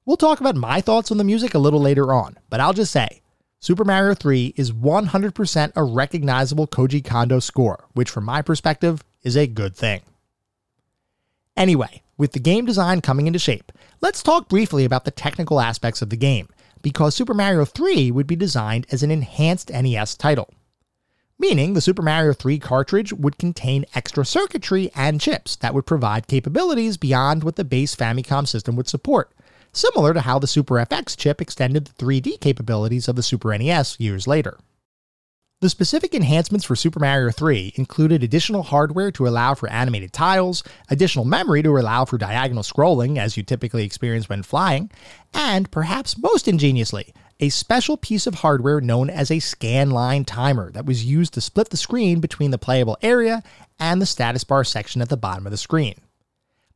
[0.05, 2.91] We'll talk about my thoughts on the music a little later on, but I'll just
[2.91, 3.20] say
[3.63, 9.37] Super Mario 3 is 100% a recognizable Koji Kondo score, which from my perspective is
[9.37, 10.01] a good thing.
[11.59, 13.71] Anyway, with the game design coming into shape,
[14.01, 16.49] let's talk briefly about the technical aspects of the game,
[16.81, 20.49] because Super Mario 3 would be designed as an enhanced NES title
[21.41, 26.27] meaning the Super Mario 3 cartridge would contain extra circuitry and chips that would provide
[26.27, 29.33] capabilities beyond what the base Famicom system would support,
[29.73, 33.99] similar to how the Super FX chip extended the 3D capabilities of the Super NES
[33.99, 34.59] years later.
[35.61, 40.65] The specific enhancements for Super Mario 3 included additional hardware to allow for animated tiles,
[40.89, 44.91] additional memory to allow for diagonal scrolling, as you typically experience when flying,
[45.35, 50.87] and perhaps most ingeniously, a special piece of hardware known as a scanline timer that
[50.87, 53.43] was used to split the screen between the playable area
[53.79, 55.95] and the status bar section at the bottom of the screen.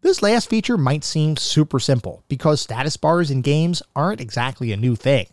[0.04, 4.76] This last feature might seem super simple because status bars in games aren't exactly a
[4.76, 5.28] new thing.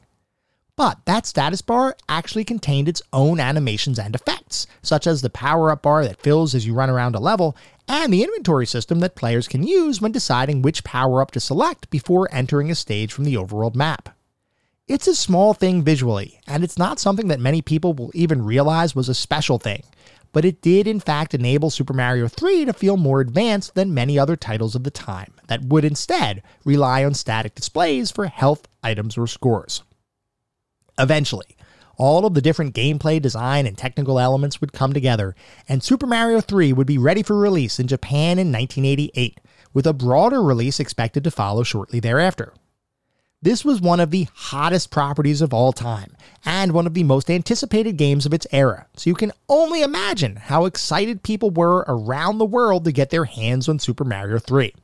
[0.78, 5.72] But that status bar actually contained its own animations and effects, such as the power
[5.72, 7.54] up bar that fills as you run around a level,
[7.86, 11.90] and the inventory system that players can use when deciding which power up to select
[11.90, 14.16] before entering a stage from the overworld map.
[14.88, 18.96] It's a small thing visually, and it's not something that many people will even realize
[18.96, 19.84] was a special thing,
[20.32, 24.18] but it did in fact enable Super Mario 3 to feel more advanced than many
[24.18, 29.18] other titles of the time that would instead rely on static displays for health, items,
[29.18, 29.84] or scores.
[30.98, 31.58] Eventually,
[31.98, 35.36] all of the different gameplay, design, and technical elements would come together,
[35.68, 39.40] and Super Mario 3 would be ready for release in Japan in 1988,
[39.74, 42.54] with a broader release expected to follow shortly thereafter.
[43.44, 47.30] This was one of the hottest properties of all time, and one of the most
[47.30, 52.38] anticipated games of its era, so you can only imagine how excited people were around
[52.38, 54.76] the world to get their hands on Super Mario 3.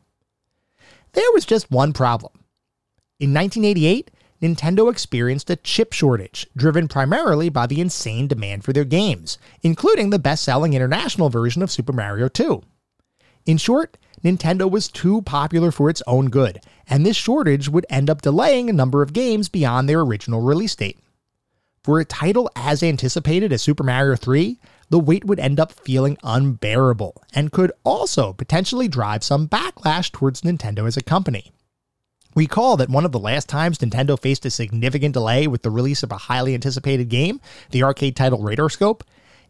[1.14, 2.34] There was just one problem.
[3.20, 4.10] In 1988,
[4.42, 10.10] Nintendo experienced a chip shortage, driven primarily by the insane demand for their games, including
[10.10, 12.64] the best selling international version of Super Mario 2.
[13.46, 18.10] In short, Nintendo was too popular for its own good, and this shortage would end
[18.10, 21.00] up delaying a number of games beyond their original release date.
[21.84, 26.18] For a title as anticipated as Super Mario 3, the wait would end up feeling
[26.24, 31.52] unbearable and could also potentially drive some backlash towards Nintendo as a company.
[32.36, 36.04] Recall that one of the last times Nintendo faced a significant delay with the release
[36.04, 37.40] of a highly anticipated game,
[37.72, 39.02] the arcade title Radarscope,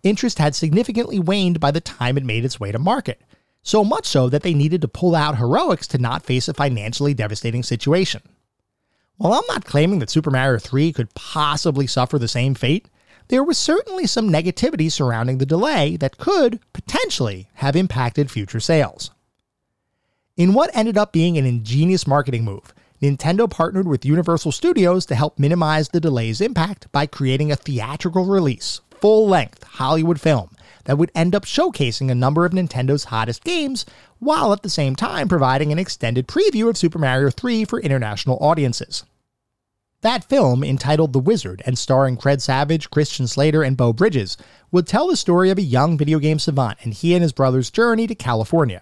[0.04, 3.22] interest had significantly waned by the time it made its way to market,
[3.64, 7.14] so much so that they needed to pull out heroics to not face a financially
[7.14, 8.22] devastating situation.
[9.18, 12.88] While I'm not claiming that Super Mario 3 could possibly suffer the same fate,
[13.30, 19.12] there was certainly some negativity surrounding the delay that could, potentially, have impacted future sales.
[20.38, 25.16] In what ended up being an ingenious marketing move, Nintendo partnered with Universal Studios to
[25.16, 30.52] help minimize the delay's impact by creating a theatrical release, full length Hollywood film
[30.88, 33.86] that would end up showcasing a number of Nintendo's hottest games,
[34.20, 38.38] while at the same time providing an extended preview of Super Mario 3 for international
[38.40, 39.04] audiences.
[40.02, 44.38] That film, entitled The Wizard and starring Fred Savage, Christian Slater, and Beau Bridges,
[44.72, 47.70] would tell the story of a young video game savant and he and his brother's
[47.70, 48.82] journey to California.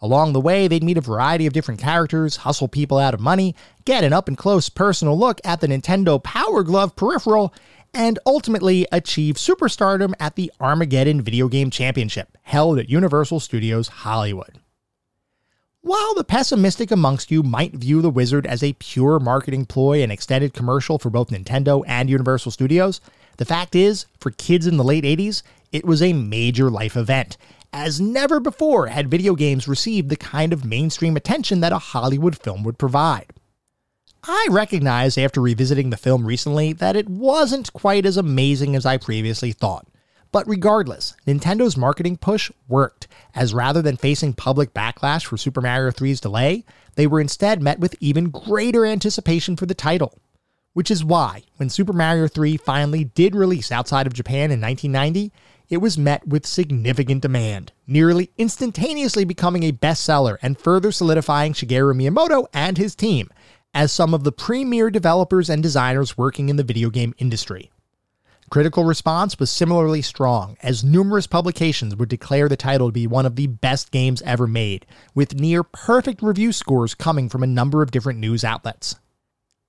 [0.00, 3.56] Along the way, they'd meet a variety of different characters, hustle people out of money,
[3.84, 7.52] get an up and close personal look at the Nintendo Power Glove peripheral,
[7.96, 14.60] and ultimately achieve superstardom at the Armageddon Video Game Championship, held at Universal Studios Hollywood.
[15.80, 20.12] While the pessimistic amongst you might view the Wizard as a pure marketing ploy and
[20.12, 23.00] extended commercial for both Nintendo and Universal Studios,
[23.38, 25.42] the fact is, for kids in the late 80s,
[25.72, 27.38] it was a major life event,
[27.72, 32.36] as never before had video games received the kind of mainstream attention that a Hollywood
[32.36, 33.32] film would provide.
[34.28, 38.96] I recognize after revisiting the film recently that it wasn't quite as amazing as I
[38.96, 39.86] previously thought.
[40.32, 43.06] But regardless, Nintendo's marketing push worked,
[43.36, 46.64] as rather than facing public backlash for Super Mario 3's delay,
[46.96, 50.18] they were instead met with even greater anticipation for the title.
[50.72, 55.32] Which is why, when Super Mario 3 finally did release outside of Japan in 1990,
[55.68, 61.94] it was met with significant demand, nearly instantaneously becoming a bestseller and further solidifying Shigeru
[61.94, 63.30] Miyamoto and his team
[63.76, 67.70] as some of the premier developers and designers working in the video game industry.
[68.48, 73.26] Critical response was similarly strong, as numerous publications would declare the title to be one
[73.26, 77.82] of the best games ever made, with near perfect review scores coming from a number
[77.82, 78.96] of different news outlets.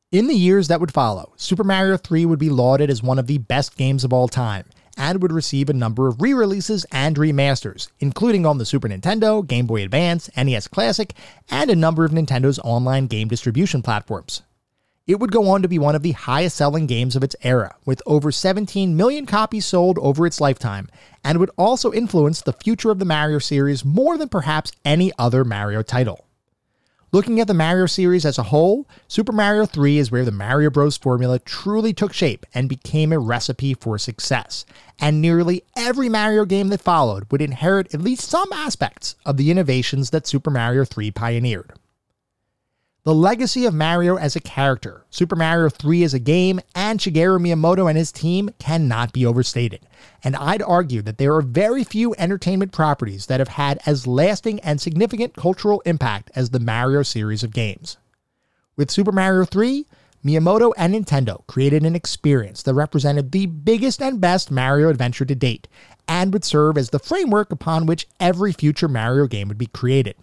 [0.09, 3.27] In the years that would follow, Super Mario 3 would be lauded as one of
[3.27, 4.63] the best games of all time,
[4.97, 9.45] and would receive a number of re releases and remasters, including on the Super Nintendo,
[9.45, 11.13] Game Boy Advance, NES Classic,
[11.49, 14.41] and a number of Nintendo's online game distribution platforms.
[15.07, 17.75] It would go on to be one of the highest selling games of its era,
[17.85, 20.89] with over 17 million copies sold over its lifetime,
[21.23, 25.45] and would also influence the future of the Mario series more than perhaps any other
[25.45, 26.26] Mario title.
[27.13, 30.69] Looking at the Mario series as a whole, Super Mario 3 is where the Mario
[30.69, 30.97] Bros.
[30.97, 34.65] formula truly took shape and became a recipe for success.
[34.99, 39.49] And nearly every Mario game that followed would inherit at least some aspects of the
[39.49, 41.71] innovations that Super Mario 3 pioneered.
[43.07, 47.39] The legacy of Mario as a character, Super Mario 3 as a game, and Shigeru
[47.39, 49.87] Miyamoto and his team cannot be overstated.
[50.25, 54.59] And I'd argue that there are very few entertainment properties that have had as lasting
[54.59, 57.95] and significant cultural impact as the Mario series of games.
[58.75, 59.85] With Super Mario 3,
[60.25, 65.33] Miyamoto and Nintendo created an experience that represented the biggest and best Mario adventure to
[65.33, 65.69] date,
[66.09, 70.17] and would serve as the framework upon which every future Mario game would be created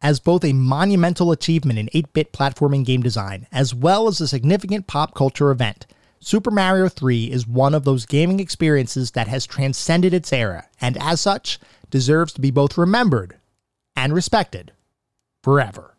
[0.00, 4.28] as both a monumental achievement in 8 bit platforming game design, as well as a
[4.28, 5.86] significant pop culture event.
[6.20, 10.96] Super Mario 3 is one of those gaming experiences that has transcended its era, and
[11.00, 11.58] as such,
[11.90, 13.36] deserves to be both remembered
[13.94, 14.72] and respected
[15.42, 15.94] forever.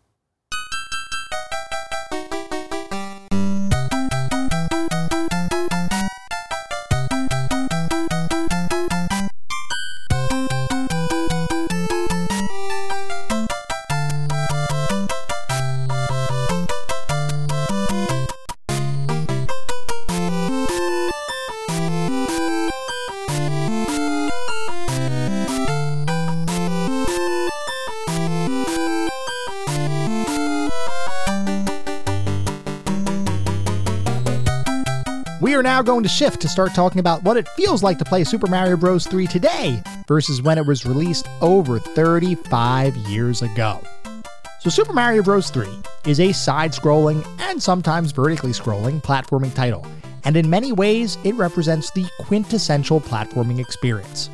[35.80, 38.47] Now going to shift to start talking about what it feels like to play Super
[38.47, 39.07] Mario Bros.
[39.07, 43.80] 3 today versus when it was released over 35 years ago.
[44.59, 45.49] So, Super Mario Bros.
[45.49, 45.69] 3
[46.05, 49.88] is a side scrolling and sometimes vertically scrolling platforming title,
[50.25, 54.30] and in many ways, it represents the quintessential platforming experience.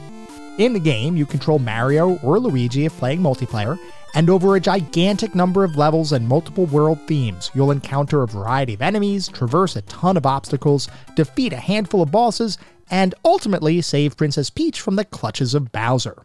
[0.57, 3.77] In the game, you control Mario or Luigi if playing multiplayer,
[4.15, 8.73] and over a gigantic number of levels and multiple world themes, you'll encounter a variety
[8.73, 12.57] of enemies, traverse a ton of obstacles, defeat a handful of bosses,
[12.89, 16.23] and ultimately save Princess Peach from the clutches of Bowser.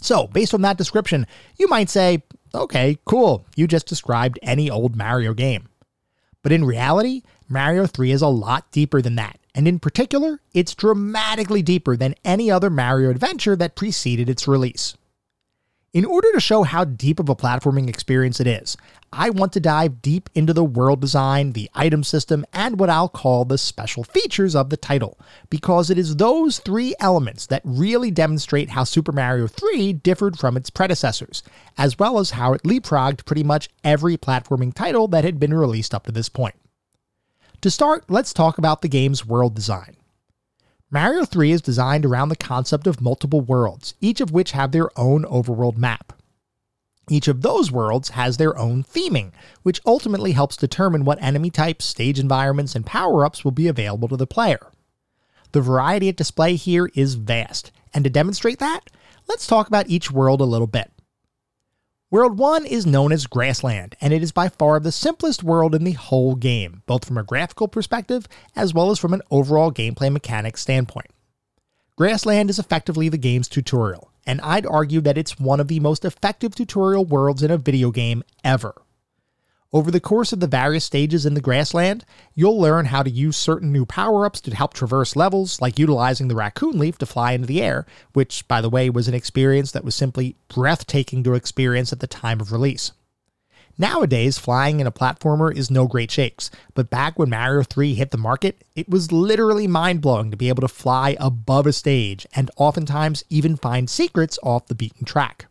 [0.00, 1.26] So, based on that description,
[1.58, 2.22] you might say,
[2.54, 5.68] okay, cool, you just described any old Mario game.
[6.42, 10.74] But in reality, Mario 3 is a lot deeper than that, and in particular, it's
[10.74, 14.96] dramatically deeper than any other Mario adventure that preceded its release.
[15.92, 18.78] In order to show how deep of a platforming experience it is,
[19.12, 23.10] I want to dive deep into the world design, the item system, and what I'll
[23.10, 25.18] call the special features of the title,
[25.50, 30.56] because it is those three elements that really demonstrate how Super Mario 3 differed from
[30.56, 31.42] its predecessors,
[31.76, 35.92] as well as how it leapfrogged pretty much every platforming title that had been released
[35.92, 36.54] up to this point.
[37.60, 39.98] To start, let's talk about the game's world design.
[40.94, 44.90] Mario 3 is designed around the concept of multiple worlds, each of which have their
[45.00, 46.12] own overworld map.
[47.08, 49.32] Each of those worlds has their own theming,
[49.62, 54.06] which ultimately helps determine what enemy types, stage environments, and power ups will be available
[54.08, 54.70] to the player.
[55.52, 58.90] The variety at display here is vast, and to demonstrate that,
[59.26, 60.92] let's talk about each world a little bit.
[62.12, 65.82] World 1 is known as Grassland, and it is by far the simplest world in
[65.82, 70.12] the whole game, both from a graphical perspective as well as from an overall gameplay
[70.12, 71.06] mechanics standpoint.
[71.96, 76.04] Grassland is effectively the game's tutorial, and I'd argue that it's one of the most
[76.04, 78.74] effective tutorial worlds in a video game ever.
[79.74, 82.04] Over the course of the various stages in the grassland,
[82.34, 86.28] you'll learn how to use certain new power ups to help traverse levels, like utilizing
[86.28, 89.72] the raccoon leaf to fly into the air, which, by the way, was an experience
[89.72, 92.92] that was simply breathtaking to experience at the time of release.
[93.78, 98.10] Nowadays, flying in a platformer is no great shakes, but back when Mario 3 hit
[98.10, 102.26] the market, it was literally mind blowing to be able to fly above a stage
[102.34, 105.46] and oftentimes even find secrets off the beaten track.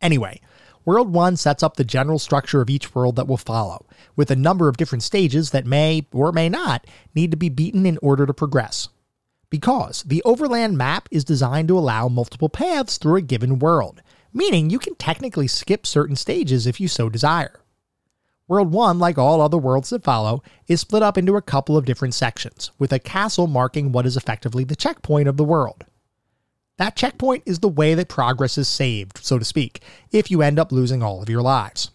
[0.00, 0.40] Anyway,
[0.84, 4.36] World 1 sets up the general structure of each world that will follow, with a
[4.36, 8.26] number of different stages that may, or may not, need to be beaten in order
[8.26, 8.90] to progress.
[9.48, 14.68] Because the overland map is designed to allow multiple paths through a given world, meaning
[14.68, 17.60] you can technically skip certain stages if you so desire.
[18.46, 21.86] World 1, like all other worlds that follow, is split up into a couple of
[21.86, 25.86] different sections, with a castle marking what is effectively the checkpoint of the world.
[26.76, 30.58] That checkpoint is the way that progress is saved, so to speak, if you end
[30.58, 31.92] up losing all of your lives.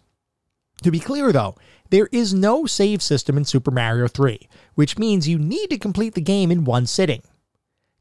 [0.82, 1.56] To be clear though,
[1.90, 6.14] there is no save system in Super Mario 3, which means you need to complete
[6.14, 7.22] the game in one sitting.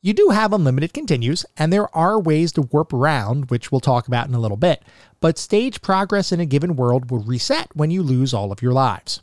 [0.01, 4.07] You do have unlimited continues, and there are ways to warp around, which we'll talk
[4.07, 4.81] about in a little bit,
[5.19, 8.71] but stage progress in a given world will reset when you lose all of your
[8.71, 9.21] lives.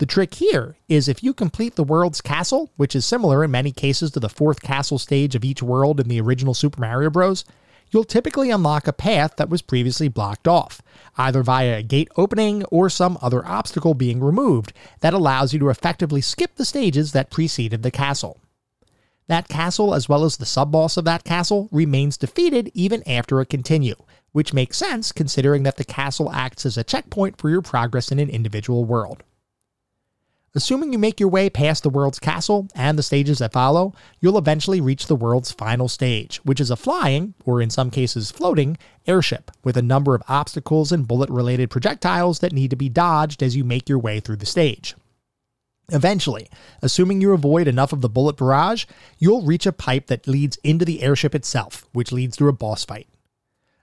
[0.00, 3.70] The trick here is if you complete the world's castle, which is similar in many
[3.70, 7.44] cases to the fourth castle stage of each world in the original Super Mario Bros.,
[7.90, 10.80] you'll typically unlock a path that was previously blocked off,
[11.18, 15.68] either via a gate opening or some other obstacle being removed that allows you to
[15.68, 18.40] effectively skip the stages that preceded the castle.
[19.26, 23.38] That castle, as well as the sub boss of that castle, remains defeated even after
[23.38, 23.96] a continue,
[24.32, 28.18] which makes sense considering that the castle acts as a checkpoint for your progress in
[28.18, 29.24] an individual world.
[30.52, 34.36] Assuming you make your way past the world's castle and the stages that follow, you'll
[34.36, 38.76] eventually reach the world's final stage, which is a flying, or in some cases floating,
[39.06, 43.44] airship with a number of obstacles and bullet related projectiles that need to be dodged
[43.44, 44.96] as you make your way through the stage.
[45.92, 46.48] Eventually,
[46.82, 48.86] assuming you avoid enough of the bullet barrage,
[49.18, 52.84] you'll reach a pipe that leads into the airship itself, which leads to a boss
[52.84, 53.06] fight.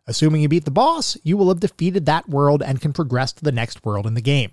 [0.05, 3.43] Assuming you beat the boss, you will have defeated that world and can progress to
[3.45, 4.51] the next world in the game.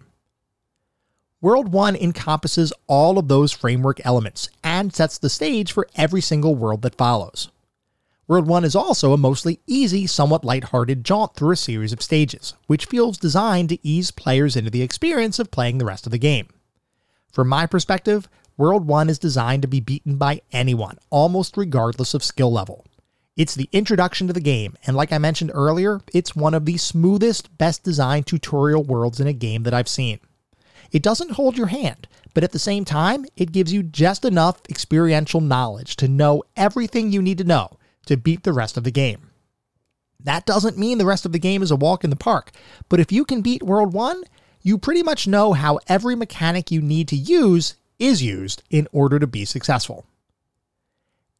[1.44, 6.54] World 1 encompasses all of those framework elements and sets the stage for every single
[6.54, 7.50] world that follows.
[8.26, 12.54] World 1 is also a mostly easy, somewhat lighthearted jaunt through a series of stages,
[12.66, 16.18] which feels designed to ease players into the experience of playing the rest of the
[16.18, 16.48] game.
[17.30, 18.26] From my perspective,
[18.56, 22.86] World 1 is designed to be beaten by anyone, almost regardless of skill level.
[23.36, 26.78] It's the introduction to the game, and like I mentioned earlier, it's one of the
[26.78, 30.20] smoothest, best designed tutorial worlds in a game that I've seen.
[30.94, 34.60] It doesn't hold your hand, but at the same time, it gives you just enough
[34.70, 38.92] experiential knowledge to know everything you need to know to beat the rest of the
[38.92, 39.30] game.
[40.22, 42.52] That doesn't mean the rest of the game is a walk in the park,
[42.88, 44.22] but if you can beat World 1,
[44.62, 49.18] you pretty much know how every mechanic you need to use is used in order
[49.18, 50.06] to be successful.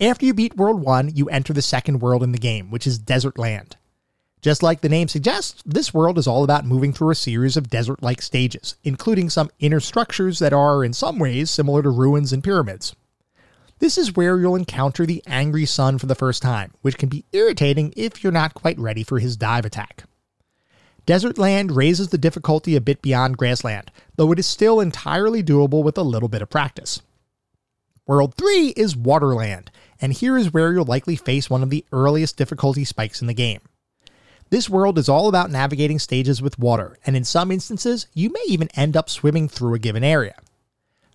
[0.00, 2.98] After you beat World 1, you enter the second world in the game, which is
[2.98, 3.76] Desert Land.
[4.45, 7.70] Just like the name suggests, this world is all about moving through a series of
[7.70, 12.30] desert like stages, including some inner structures that are, in some ways, similar to ruins
[12.30, 12.95] and pyramids.
[13.78, 17.24] This is where you'll encounter the angry sun for the first time, which can be
[17.32, 20.05] irritating if you're not quite ready for his dive attack.
[21.07, 25.82] Desert Land raises the difficulty a bit beyond Grassland, though it is still entirely doable
[25.82, 27.01] with a little bit of practice.
[28.07, 29.68] World 3 is Waterland,
[30.03, 33.32] and here is where you'll likely face one of the earliest difficulty spikes in the
[33.32, 33.62] game.
[34.51, 38.42] This world is all about navigating stages with water, and in some instances, you may
[38.47, 40.36] even end up swimming through a given area.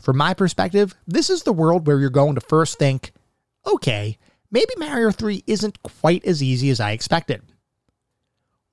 [0.02, 3.12] From my perspective, this is the world where you're going to first think,
[3.66, 4.18] okay,
[4.50, 7.42] maybe Mario 3 isn't quite as easy as I expected.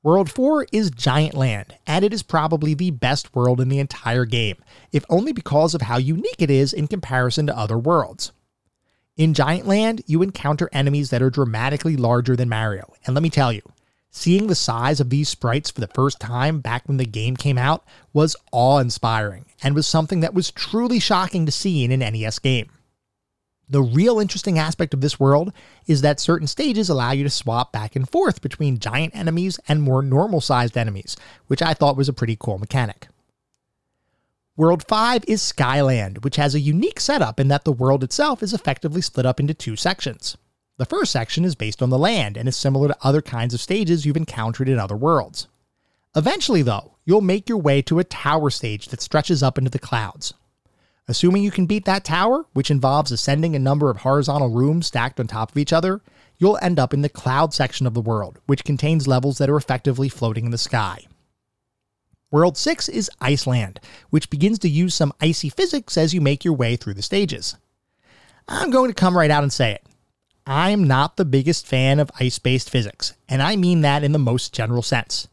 [0.03, 4.25] World 4 is Giant Land, and it is probably the best world in the entire
[4.25, 4.57] game,
[4.93, 8.31] if only because of how unique it is in comparison to other worlds.
[9.17, 13.31] In Giant Land, you encounter enemies that are dramatically larger than Mario, and let me
[13.31, 13.63] tell you,
[14.19, 17.59] Seeing the size of these sprites for the first time back when the game came
[17.59, 22.01] out was awe inspiring and was something that was truly shocking to see in an
[22.01, 22.71] NES game.
[23.69, 25.53] The real interesting aspect of this world
[25.87, 29.83] is that certain stages allow you to swap back and forth between giant enemies and
[29.83, 31.15] more normal sized enemies,
[31.49, 33.09] which I thought was a pretty cool mechanic.
[34.57, 38.55] World 5 is Skyland, which has a unique setup in that the world itself is
[38.55, 40.39] effectively split up into two sections.
[40.79, 43.61] The first section is based on the land and is similar to other kinds of
[43.61, 45.49] stages you've encountered in other worlds.
[46.15, 49.79] Eventually, though, you'll make your way to a tower stage that stretches up into the
[49.79, 50.35] clouds.
[51.09, 55.19] Assuming you can beat that tower, which involves ascending a number of horizontal rooms stacked
[55.19, 56.03] on top of each other,
[56.37, 59.57] you'll end up in the cloud section of the world, which contains levels that are
[59.57, 61.07] effectively floating in the sky.
[62.31, 66.55] World 6 is Iceland, which begins to use some icy physics as you make your
[66.55, 67.57] way through the stages.
[68.49, 69.87] I'm going to come right out and say it.
[70.47, 74.19] I'm not the biggest fan of ice based physics, and I mean that in the
[74.19, 75.27] most general sense.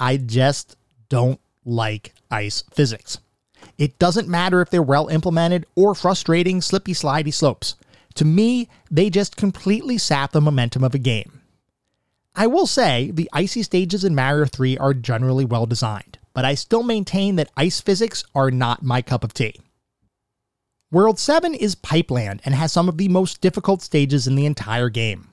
[0.00, 0.76] I just
[1.08, 3.18] don't like ice physics.
[3.76, 7.76] It doesn't matter if they're well implemented or frustrating, slippy, slidey slopes.
[8.14, 11.40] To me, they just completely sap the momentum of a game.
[12.34, 16.54] I will say the icy stages in Mario 3 are generally well designed, but I
[16.54, 19.54] still maintain that ice physics are not my cup of tea.
[20.90, 24.88] World 7 is Pipeland and has some of the most difficult stages in the entire
[24.88, 25.28] game.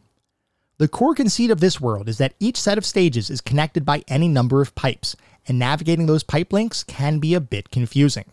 [0.79, 4.03] The core conceit of this world is that each set of stages is connected by
[4.09, 5.15] any number of pipes,
[5.47, 8.25] and navigating those pipe links can be a bit confusing.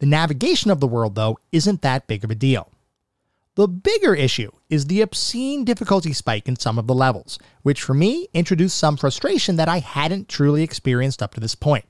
[0.00, 2.72] The navigation of the world, though, isn't that big of a deal.
[3.54, 7.94] The bigger issue is the obscene difficulty spike in some of the levels, which for
[7.94, 11.84] me introduced some frustration that I hadn't truly experienced up to this point.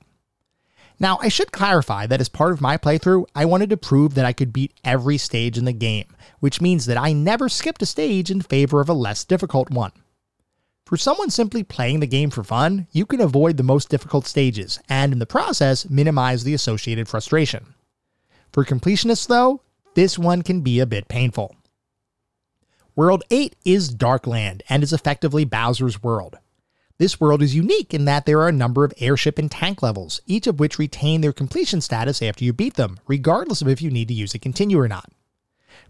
[0.99, 4.25] Now, I should clarify that as part of my playthrough, I wanted to prove that
[4.25, 6.07] I could beat every stage in the game,
[6.39, 9.91] which means that I never skipped a stage in favor of a less difficult one.
[10.85, 14.79] For someone simply playing the game for fun, you can avoid the most difficult stages,
[14.87, 17.73] and in the process, minimize the associated frustration.
[18.51, 19.61] For completionists, though,
[19.95, 21.55] this one can be a bit painful.
[22.95, 26.37] World 8 is Darkland and is effectively Bowser's world.
[26.99, 30.21] This world is unique in that there are a number of airship and tank levels,
[30.27, 33.89] each of which retain their completion status after you beat them, regardless of if you
[33.89, 35.09] need to use a continue or not.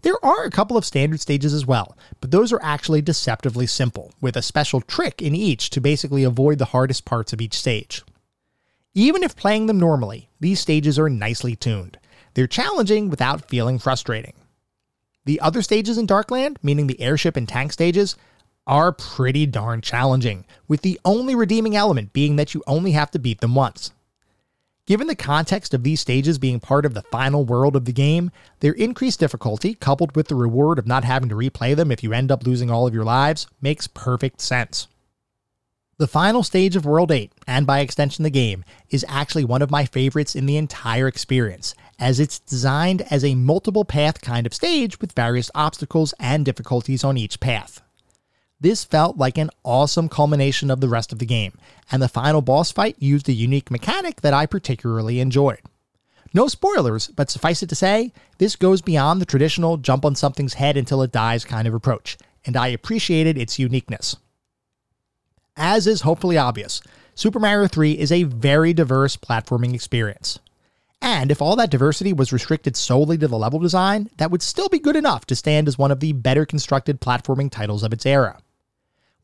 [0.00, 4.12] There are a couple of standard stages as well, but those are actually deceptively simple,
[4.20, 8.02] with a special trick in each to basically avoid the hardest parts of each stage.
[8.94, 11.98] Even if playing them normally, these stages are nicely tuned.
[12.32, 14.34] They're challenging without feeling frustrating.
[15.26, 18.16] The other stages in Darkland, meaning the airship and tank stages,
[18.66, 23.18] are pretty darn challenging, with the only redeeming element being that you only have to
[23.18, 23.92] beat them once.
[24.86, 28.30] Given the context of these stages being part of the final world of the game,
[28.60, 32.12] their increased difficulty, coupled with the reward of not having to replay them if you
[32.12, 34.88] end up losing all of your lives, makes perfect sense.
[35.96, 39.70] The final stage of World 8, and by extension the game, is actually one of
[39.70, 44.52] my favorites in the entire experience, as it's designed as a multiple path kind of
[44.52, 47.80] stage with various obstacles and difficulties on each path.
[48.60, 51.52] This felt like an awesome culmination of the rest of the game,
[51.90, 55.60] and the final boss fight used a unique mechanic that I particularly enjoyed.
[56.32, 60.54] No spoilers, but suffice it to say, this goes beyond the traditional jump on something's
[60.54, 64.16] head until it dies kind of approach, and I appreciated its uniqueness.
[65.56, 66.80] As is hopefully obvious,
[67.14, 70.40] Super Mario 3 is a very diverse platforming experience.
[71.00, 74.68] And if all that diversity was restricted solely to the level design, that would still
[74.68, 78.06] be good enough to stand as one of the better constructed platforming titles of its
[78.06, 78.38] era.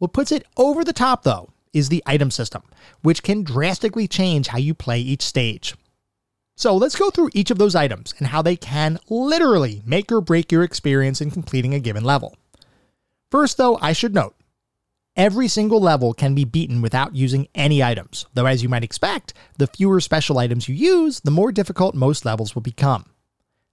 [0.01, 2.63] What puts it over the top, though, is the item system,
[3.03, 5.75] which can drastically change how you play each stage.
[6.57, 10.23] So let's go through each of those items and how they can literally make or
[10.23, 12.35] break your experience in completing a given level.
[13.31, 14.35] First, though, I should note
[15.17, 19.35] every single level can be beaten without using any items, though, as you might expect,
[19.59, 23.05] the fewer special items you use, the more difficult most levels will become.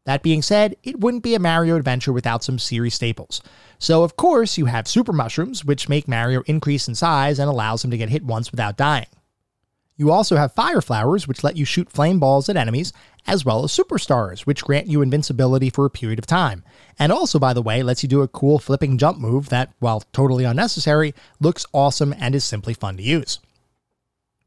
[0.07, 3.41] That being said, it wouldn't be a Mario adventure without some series staples.
[3.77, 7.83] So, of course, you have super mushrooms, which make Mario increase in size and allows
[7.83, 9.07] him to get hit once without dying.
[9.97, 12.93] You also have fire flowers, which let you shoot flame balls at enemies,
[13.27, 16.63] as well as superstars, which grant you invincibility for a period of time.
[16.97, 20.05] And also, by the way, lets you do a cool flipping jump move that, while
[20.13, 23.39] totally unnecessary, looks awesome and is simply fun to use.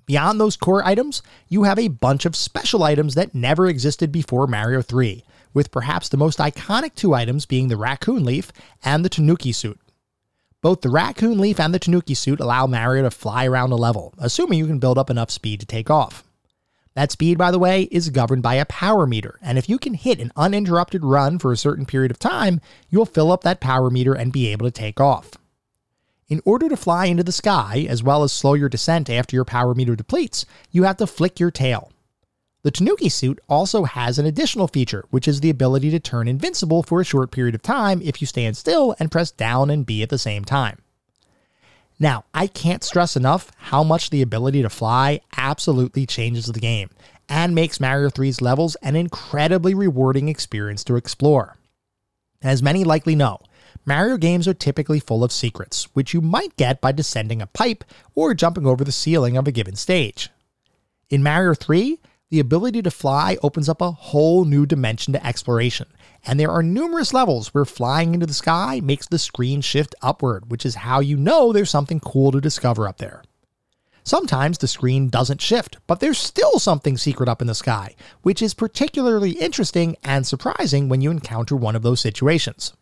[0.06, 4.46] Beyond those core items, you have a bunch of special items that never existed before
[4.46, 5.22] Mario 3,
[5.52, 8.52] with perhaps the most iconic two items being the raccoon leaf
[8.84, 9.80] and the tanuki suit.
[10.62, 14.12] Both the raccoon leaf and the tanuki suit allow Mario to fly around a level,
[14.18, 16.24] assuming you can build up enough speed to take off.
[16.94, 19.94] That speed, by the way, is governed by a power meter, and if you can
[19.94, 23.90] hit an uninterrupted run for a certain period of time, you'll fill up that power
[23.90, 25.30] meter and be able to take off.
[26.28, 29.44] In order to fly into the sky, as well as slow your descent after your
[29.44, 31.90] power meter depletes, you have to flick your tail.
[32.62, 36.82] The Tanuki suit also has an additional feature, which is the ability to turn invincible
[36.82, 40.02] for a short period of time if you stand still and press down and B
[40.02, 40.78] at the same time.
[41.98, 46.90] Now, I can't stress enough how much the ability to fly absolutely changes the game
[47.28, 51.56] and makes Mario 3's levels an incredibly rewarding experience to explore.
[52.42, 53.38] As many likely know,
[53.86, 57.84] Mario games are typically full of secrets, which you might get by descending a pipe
[58.14, 60.28] or jumping over the ceiling of a given stage.
[61.08, 61.98] In Mario 3,
[62.30, 65.86] the ability to fly opens up a whole new dimension to exploration,
[66.24, 70.50] and there are numerous levels where flying into the sky makes the screen shift upward,
[70.50, 73.22] which is how you know there's something cool to discover up there.
[74.04, 78.40] Sometimes the screen doesn't shift, but there's still something secret up in the sky, which
[78.40, 82.72] is particularly interesting and surprising when you encounter one of those situations.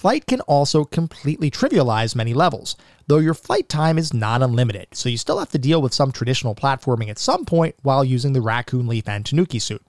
[0.00, 2.74] Flight can also completely trivialize many levels,
[3.06, 6.10] though your flight time is not unlimited, so you still have to deal with some
[6.10, 9.82] traditional platforming at some point while using the Raccoon Leaf and Tanuki suit.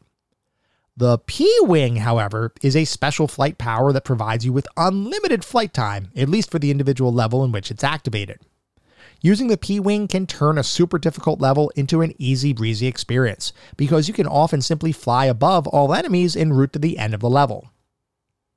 [0.98, 5.74] The P Wing, however, is a special flight power that provides you with unlimited flight
[5.74, 8.42] time, at least for the individual level in which it's activated.
[9.22, 13.54] Using the P Wing can turn a super difficult level into an easy breezy experience,
[13.78, 17.22] because you can often simply fly above all enemies en route to the end of
[17.22, 17.70] the level.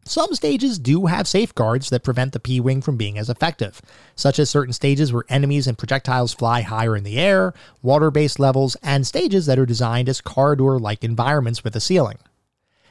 [0.06, 3.80] Some stages do have safeguards that prevent the P Wing from being as effective,
[4.14, 8.38] such as certain stages where enemies and projectiles fly higher in the air, water based
[8.38, 12.18] levels, and stages that are designed as corridor like environments with a ceiling.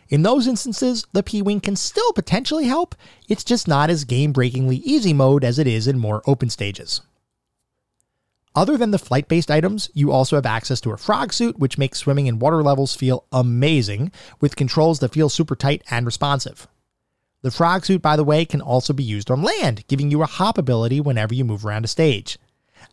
[0.09, 2.95] In those instances, the P Wing can still potentially help,
[3.30, 7.01] it's just not as game breakingly easy mode as it is in more open stages.
[8.55, 11.78] Other than the flight based items, you also have access to a frog suit, which
[11.78, 14.11] makes swimming in water levels feel amazing,
[14.41, 16.68] with controls that feel super tight and responsive.
[17.43, 20.25] The frog suit, by the way, can also be used on land, giving you a
[20.25, 22.39] hop ability whenever you move around a stage.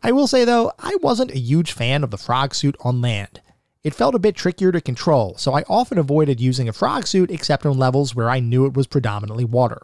[0.02, 3.40] I will say though, I wasn't a huge fan of the frog suit on land.
[3.84, 7.30] It felt a bit trickier to control, so I often avoided using a frog suit
[7.30, 9.80] except on levels where I knew it was predominantly water.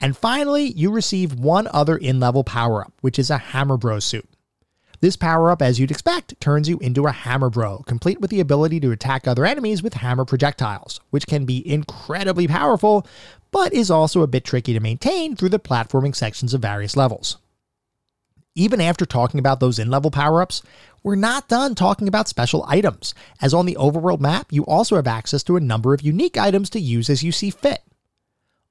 [0.00, 4.00] And finally, you receive one other in level power up, which is a Hammer Bro
[4.00, 4.28] suit.
[5.00, 8.40] This power up, as you'd expect, turns you into a Hammer Bro, complete with the
[8.40, 13.06] ability to attack other enemies with hammer projectiles, which can be incredibly powerful,
[13.50, 17.38] but is also a bit tricky to maintain through the platforming sections of various levels.
[18.54, 20.62] Even after talking about those in level power ups,
[21.02, 25.06] we're not done talking about special items, as on the overworld map, you also have
[25.06, 27.82] access to a number of unique items to use as you see fit.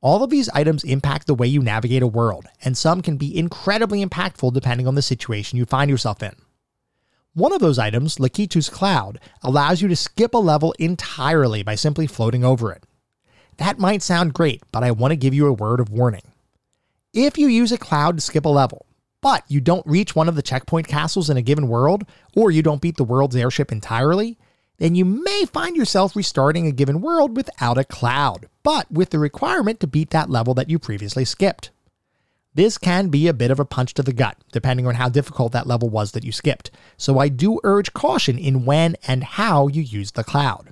[0.02, 3.38] All of these items impact the way you navigate a world, and some can be
[3.38, 6.36] incredibly impactful depending on the situation you find yourself in.
[7.34, 12.08] One of those items, Lakitu's Cloud, allows you to skip a level entirely by simply
[12.08, 12.84] floating over it.
[13.60, 16.24] That might sound great, but I want to give you a word of warning.
[17.14, 18.86] If you use a cloud to skip a level,
[19.22, 22.06] but you don't reach one of the checkpoint castles in a given world,
[22.38, 24.38] or you don't beat the world's airship entirely,
[24.78, 29.20] then you may find yourself restarting a given world without a cloud, but with the
[29.20, 31.70] requirement to beat that level that you previously skipped.
[32.54, 35.52] This can be a bit of a punch to the gut, depending on how difficult
[35.52, 39.68] that level was that you skipped, so I do urge caution in when and how
[39.68, 40.72] you use the cloud.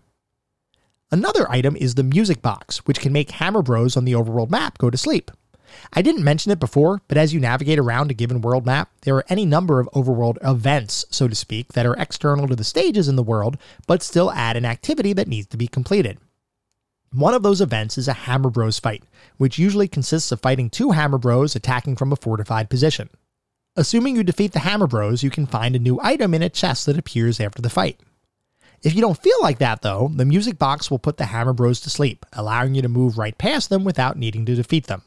[1.10, 4.78] Another item is the music box, which can make Hammer Bros on the overworld map
[4.78, 5.32] go to sleep.
[5.93, 9.16] I didn't mention it before, but as you navigate around a given world map, there
[9.16, 13.08] are any number of overworld events, so to speak, that are external to the stages
[13.08, 16.20] in the world, but still add an activity that needs to be completed.
[17.14, 19.03] One of those events is a Hammer Bros fight,
[19.38, 23.10] which usually consists of fighting two Hammer Bros attacking from a fortified position.
[23.78, 26.86] Assuming you defeat the Hammer Bros, you can find a new item in a chest
[26.86, 28.01] that appears after the fight.
[28.84, 31.80] If you don't feel like that, though, the music box will put the Hammer Bros
[31.82, 35.02] to sleep, allowing you to move right past them without needing to defeat them.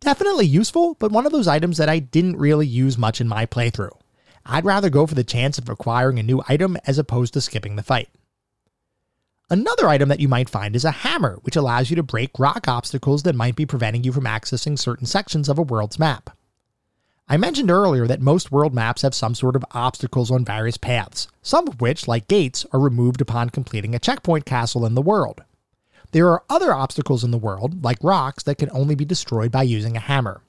[0.00, 3.46] Definitely useful, but one of those items that I didn't really use much in my
[3.46, 3.96] playthrough.
[4.44, 7.76] I'd rather go for the chance of acquiring a new item as opposed to skipping
[7.76, 8.08] the fight.
[9.48, 12.66] Another item that you might find is a hammer, which allows you to break rock
[12.66, 16.36] obstacles that might be preventing you from accessing certain sections of a world's map.
[17.32, 21.28] I mentioned earlier that most world maps have some sort of obstacles on various paths,
[21.40, 25.42] some of which, like gates, are removed upon completing a checkpoint castle in the world.
[26.10, 29.62] There are other obstacles in the world, like rocks, that can only be destroyed by
[29.62, 30.42] using a hammer.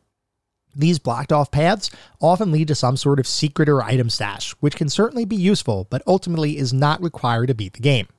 [0.76, 4.76] These blocked off paths often lead to some sort of secret or item stash, which
[4.76, 8.10] can certainly be useful, but ultimately is not required to beat the game.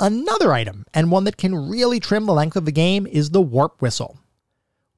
[0.00, 3.42] Another item, and one that can really trim the length of the game, is the
[3.42, 4.16] Warp Whistle.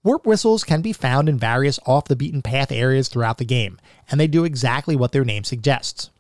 [0.04, 3.78] Warp whistles can be found in various off the beaten path areas throughout the game,
[4.10, 6.10] and they do exactly what their name suggests.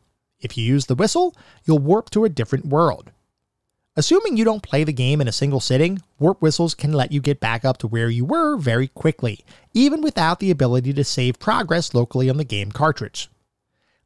[0.40, 3.10] If you use the whistle, you'll warp to a different world.
[3.94, 7.20] Assuming you don't play the game in a single sitting, warp whistles can let you
[7.20, 11.38] get back up to where you were very quickly, even without the ability to save
[11.38, 13.28] progress locally on the game cartridge.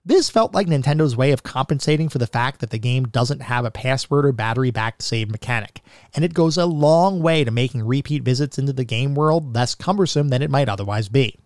[0.09, 3.67] This felt like Nintendo's way of compensating for the fact that the game doesn't have
[3.67, 5.83] a password or battery backed save mechanic,
[6.15, 9.75] and it goes a long way to making repeat visits into the game world less
[9.75, 11.39] cumbersome than it might otherwise be.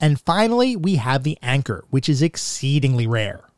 [0.00, 3.48] And finally, we have the anchor, which is exceedingly rare.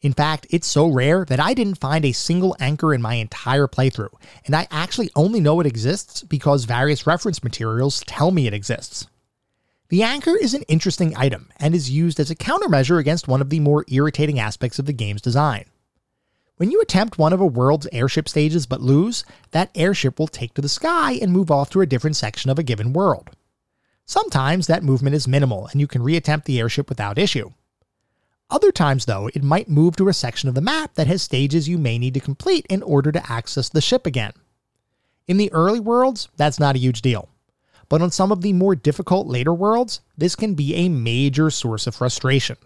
[0.00, 3.66] In fact, it's so rare that I didn't find a single anchor in my entire
[3.66, 4.14] playthrough,
[4.44, 9.08] and I actually only know it exists because various reference materials tell me it exists.
[9.88, 13.50] The anchor is an interesting item and is used as a countermeasure against one of
[13.50, 15.66] the more irritating aspects of the game's design.
[16.56, 20.54] When you attempt one of a world's airship stages but lose, that airship will take
[20.54, 23.30] to the sky and move off to a different section of a given world.
[24.06, 27.52] Sometimes that movement is minimal and you can reattempt the airship without issue.
[28.50, 31.68] Other times, though, it might move to a section of the map that has stages
[31.68, 34.32] you may need to complete in order to access the ship again.
[35.28, 37.28] In the early worlds, that's not a huge deal.
[37.88, 41.86] But on some of the more difficult later worlds, this can be a major source
[41.86, 42.56] of frustration.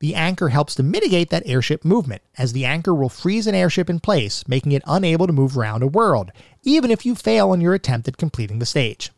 [0.00, 3.90] The anchor helps to mitigate that airship movement, as the anchor will freeze an airship
[3.90, 6.30] in place, making it unable to move around a world,
[6.62, 9.10] even if you fail in your attempt at completing the stage.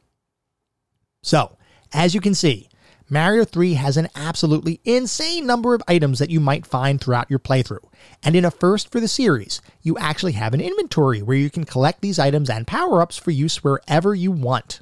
[1.23, 1.57] So,
[1.93, 2.69] as you can see,
[3.09, 7.39] Mario 3 has an absolutely insane number of items that you might find throughout your
[7.39, 7.85] playthrough.
[8.23, 11.65] And in a first for the series, you actually have an inventory where you can
[11.65, 14.81] collect these items and power ups for use wherever you want.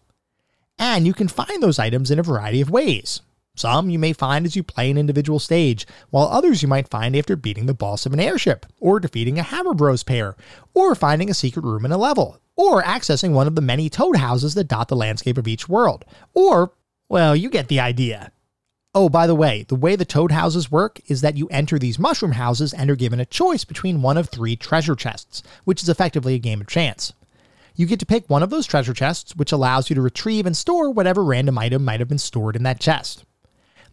[0.80, 3.20] And you can find those items in a variety of ways.
[3.54, 7.14] Some you may find as you play an individual stage, while others you might find
[7.14, 10.36] after beating the boss of an airship, or defeating a Hammer Bros pair,
[10.72, 14.16] or finding a secret room in a level, or accessing one of the many toad
[14.16, 16.72] houses that dot the landscape of each world, or,
[17.10, 18.32] well, you get the idea.
[18.94, 21.98] Oh, by the way, the way the toad houses work is that you enter these
[21.98, 25.90] mushroom houses and are given a choice between one of three treasure chests, which is
[25.90, 27.12] effectively a game of chance.
[27.80, 30.54] You get to pick one of those treasure chests, which allows you to retrieve and
[30.54, 33.24] store whatever random item might have been stored in that chest.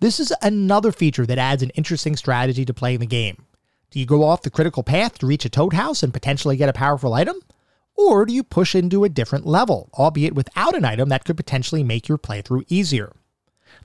[0.02, 3.46] This is another feature that adds an interesting strategy to playing the game.
[3.92, 6.68] Do you go off the critical path to reach a toad house and potentially get
[6.68, 7.38] a powerful item?
[7.96, 11.82] Or do you push into a different level, albeit without an item that could potentially
[11.82, 13.14] make your playthrough easier?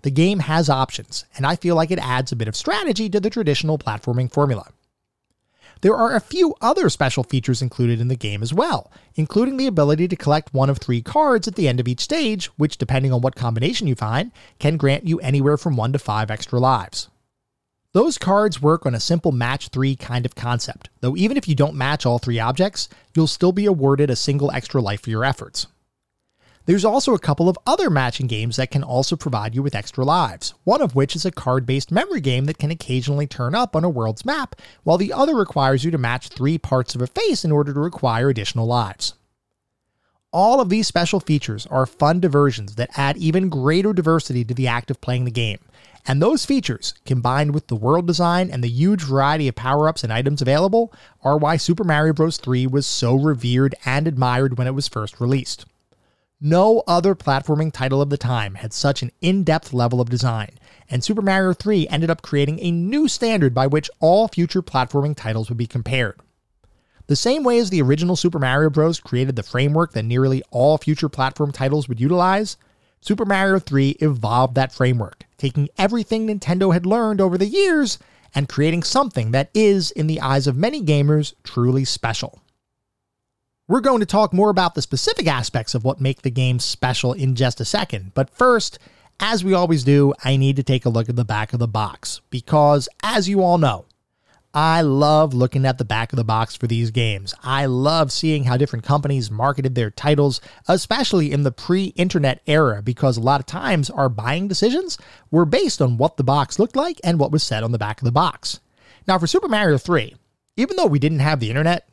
[0.03, 3.21] The game has options, and I feel like it adds a bit of strategy to
[3.21, 4.67] the traditional platforming formula.
[5.83, 9.67] There are a few other special features included in the game as well, including the
[9.67, 13.13] ability to collect one of three cards at the end of each stage, which, depending
[13.13, 14.31] on what combination you find,
[14.61, 17.09] can grant you anywhere from 1 to 5 extra lives.
[17.95, 21.57] Those cards work on a simple match 3 kind of concept, though even if you
[21.57, 25.25] don't match all three objects, you'll still be awarded a single extra life for your
[25.25, 25.67] efforts.
[26.65, 30.05] There's also a couple of other matching games that can also provide you with extra
[30.05, 33.75] lives, one of which is a card based memory game that can occasionally turn up
[33.75, 34.55] on a world's map,
[34.85, 37.83] while the other requires you to match three parts of a face in order to
[37.83, 39.15] acquire additional lives.
[40.31, 44.69] All of these special features are fun diversions that add even greater diversity to the
[44.69, 45.59] act of playing the game,
[46.07, 50.05] and those features, combined with the world design and the huge variety of power ups
[50.05, 50.93] and items available,
[51.23, 52.39] are why Super Mario Bros.
[52.39, 55.67] 3 was so revered and admired when it was first released.
[56.45, 60.59] No other platforming title of the time had such an in depth level of design,
[60.91, 65.15] and Super Mario 3 ended up creating a new standard by which all future platforming
[65.15, 66.19] titles would be compared.
[67.07, 68.99] The same way as the original Super Mario Bros.
[68.99, 72.57] created the framework that nearly all future platform titles would utilize,
[73.01, 78.01] Super Mario 3 evolved that framework, taking everything Nintendo had learned over the years
[78.35, 82.42] and creating something that is, in the eyes of many gamers, truly special.
[83.73, 87.15] We're going to talk more about the specific aspects of what make the game special
[87.15, 88.79] in just a second, but first,
[89.19, 91.67] as we always do, I need to take a look at the back of the
[91.67, 93.87] box, because as you all know,
[94.53, 97.35] I love looking at the back of the box for these games.
[97.43, 102.83] I love seeing how different companies marketed their titles, especially in the pre internet era,
[102.83, 104.99] because a lot of times our buying decisions
[105.31, 108.03] were based on what the box looked like and what was said on the back
[108.03, 108.61] of the box.
[109.09, 110.15] Now, for Super Mario 3,
[110.59, 111.89] even though we didn't have the internet,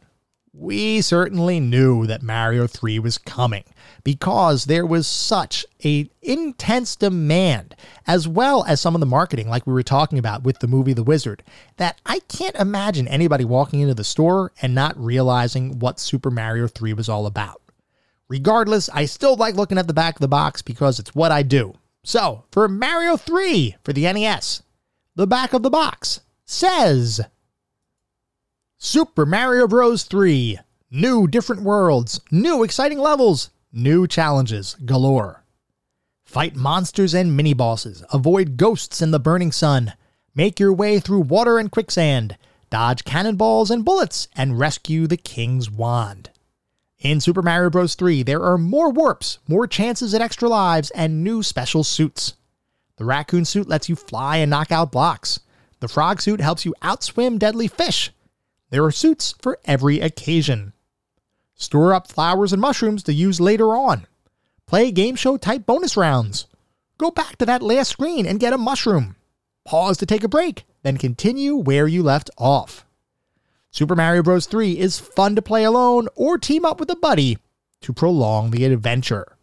[0.53, 3.63] we certainly knew that Mario 3 was coming
[4.03, 7.75] because there was such a intense demand
[8.07, 10.93] as well as some of the marketing like we were talking about with the movie
[10.93, 11.43] The Wizard
[11.77, 16.67] that I can't imagine anybody walking into the store and not realizing what Super Mario
[16.67, 17.61] 3 was all about.
[18.27, 21.43] Regardless, I still like looking at the back of the box because it's what I
[21.43, 21.73] do.
[22.03, 24.63] So, for Mario 3 for the NES,
[25.15, 27.21] the back of the box says
[28.81, 30.03] Super Mario Bros.
[30.03, 30.57] 3.
[30.89, 35.43] New different worlds, new exciting levels, new challenges galore.
[36.23, 39.95] Fight monsters and mini bosses, avoid ghosts in the burning sun,
[40.33, 42.37] make your way through water and quicksand,
[42.69, 46.29] dodge cannonballs and bullets, and rescue the King's Wand.
[46.99, 47.95] In Super Mario Bros.
[47.95, 52.35] 3, there are more warps, more chances at extra lives, and new special suits.
[52.95, 55.41] The raccoon suit lets you fly and knock out blocks.
[55.81, 58.13] The frog suit helps you outswim deadly fish.
[58.69, 60.73] There are suits for every occasion.
[61.55, 64.05] Store up flowers and mushrooms to use later on.
[64.67, 66.45] Play game show type bonus rounds.
[66.97, 69.15] Go back to that last screen and get a mushroom.
[69.65, 72.85] Pause to take a break, then continue where you left off.
[73.71, 74.45] Super Mario Bros.
[74.45, 77.37] 3 is fun to play alone or team up with a buddy
[77.81, 79.37] to prolong the adventure.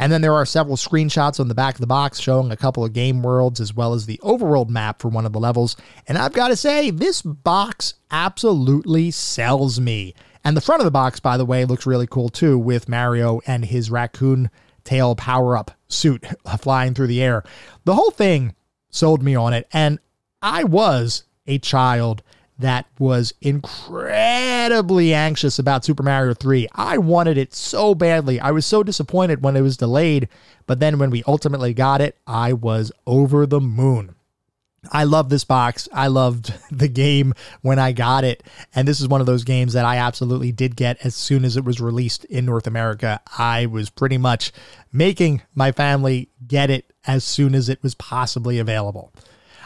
[0.00, 2.82] And then there are several screenshots on the back of the box showing a couple
[2.82, 5.76] of game worlds as well as the overworld map for one of the levels.
[6.08, 10.14] And I've got to say, this box absolutely sells me.
[10.42, 13.42] And the front of the box, by the way, looks really cool too, with Mario
[13.46, 14.48] and his raccoon
[14.84, 16.24] tail power up suit
[16.60, 17.44] flying through the air.
[17.84, 18.54] The whole thing
[18.88, 19.68] sold me on it.
[19.70, 19.98] And
[20.40, 22.22] I was a child
[22.60, 26.68] that was incredibly anxious about Super Mario 3.
[26.74, 28.38] I wanted it so badly.
[28.38, 30.28] I was so disappointed when it was delayed,
[30.66, 34.14] but then when we ultimately got it, I was over the moon.
[34.92, 35.88] I love this box.
[35.92, 38.42] I loved the game when I got it.
[38.74, 41.56] And this is one of those games that I absolutely did get as soon as
[41.56, 43.20] it was released in North America.
[43.38, 44.52] I was pretty much
[44.92, 49.12] making my family get it as soon as it was possibly available.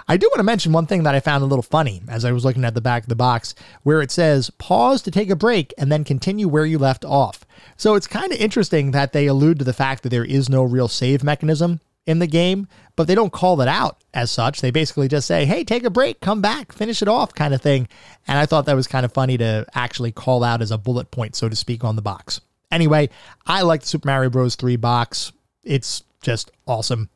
[0.07, 2.33] I do want to mention one thing that I found a little funny as I
[2.33, 5.37] was looking at the back of the box, where it says pause to take a
[5.37, 7.45] break and then continue where you left off.
[7.77, 10.63] So it's kind of interesting that they allude to the fact that there is no
[10.63, 14.61] real save mechanism in the game, but they don't call it out as such.
[14.61, 17.63] They basically just say, hey, take a break, come back, finish it off, kind of
[17.63, 17.89] thing.
[18.29, 21.11] And I thought that was kind of funny to actually call out as a bullet
[21.11, 22.43] point, so to speak, on the box.
[22.71, 23.09] Anyway,
[23.47, 24.57] I like the Super Mario Bros.
[24.57, 25.33] 3 box.
[25.63, 27.09] It's just awesome.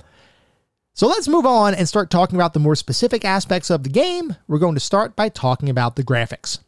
[0.98, 4.34] So let's move on and start talking about the more specific aspects of the game.
[4.48, 6.58] We're going to start by talking about the graphics.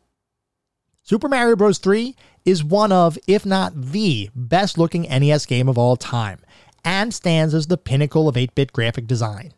[1.02, 1.78] Super Mario Bros.
[1.78, 2.14] 3
[2.44, 6.38] is one of, if not the, best looking NES game of all time,
[6.84, 9.52] and stands as the pinnacle of 8 bit graphic design.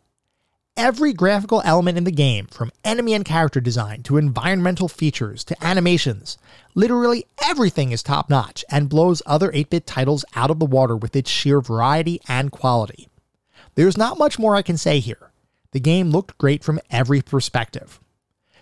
[0.75, 5.63] Every graphical element in the game, from enemy and character design to environmental features to
[5.63, 6.39] animations,
[6.75, 10.97] literally everything is top notch and blows other 8 bit titles out of the water
[10.97, 13.11] with its sheer variety and quality.
[13.75, 15.31] There's not much more I can say here.
[15.73, 17.99] The game looked great from every perspective.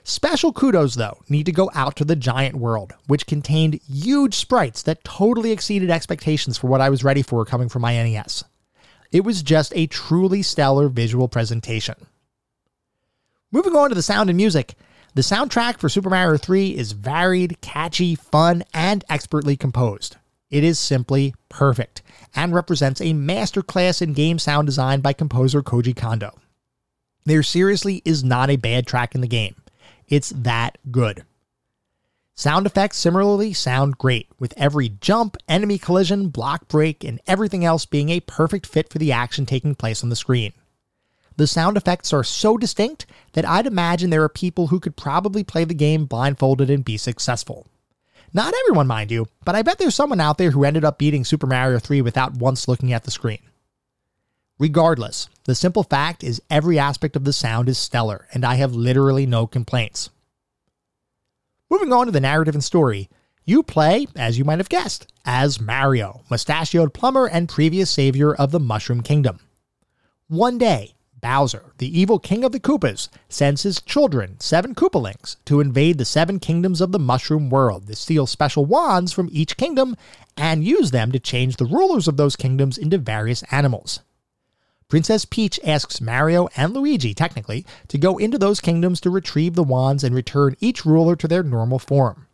[0.04, 4.82] Special kudos, though, need to go out to the giant world, which contained huge sprites
[4.82, 8.44] that totally exceeded expectations for what I was ready for coming from my NES.
[9.12, 11.96] It was just a truly stellar visual presentation.
[13.50, 14.74] Moving on to the sound and music,
[15.14, 20.16] the soundtrack for Super Mario 3 is varied, catchy, fun, and expertly composed.
[20.50, 22.02] It is simply perfect
[22.34, 26.38] and represents a masterclass in game sound design by composer Koji Kondo.
[27.24, 29.56] There seriously is not a bad track in the game.
[30.08, 31.24] It's that good.
[32.34, 37.84] Sound effects similarly sound great, with every jump, enemy collision, block break, and everything else
[37.84, 40.52] being a perfect fit for the action taking place on the screen.
[41.36, 45.44] The sound effects are so distinct that I'd imagine there are people who could probably
[45.44, 47.66] play the game blindfolded and be successful.
[48.32, 51.24] Not everyone, mind you, but I bet there's someone out there who ended up beating
[51.24, 53.40] Super Mario 3 without once looking at the screen.
[54.58, 58.72] Regardless, the simple fact is every aspect of the sound is stellar, and I have
[58.72, 60.10] literally no complaints.
[61.70, 63.08] Moving on to the narrative and story,
[63.44, 68.52] you play, as you might have guessed, as Mario, mustachioed plumber and previous savior of
[68.52, 69.40] the Mushroom Kingdom.
[70.28, 75.60] One day, Bowser, the evil king of the Koopas, sends his children, seven Koopalings, to
[75.60, 79.96] invade the seven kingdoms of the Mushroom World to steal special wands from each kingdom
[80.36, 84.00] and use them to change the rulers of those kingdoms into various animals.
[84.88, 89.62] Princess Peach asks Mario and Luigi, technically, to go into those kingdoms to retrieve the
[89.62, 92.26] wands and return each ruler to their normal form.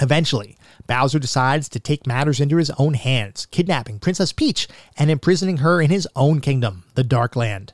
[0.00, 5.58] Eventually, Bowser decides to take matters into his own hands, kidnapping Princess Peach and imprisoning
[5.58, 7.72] her in his own kingdom, the Dark Land.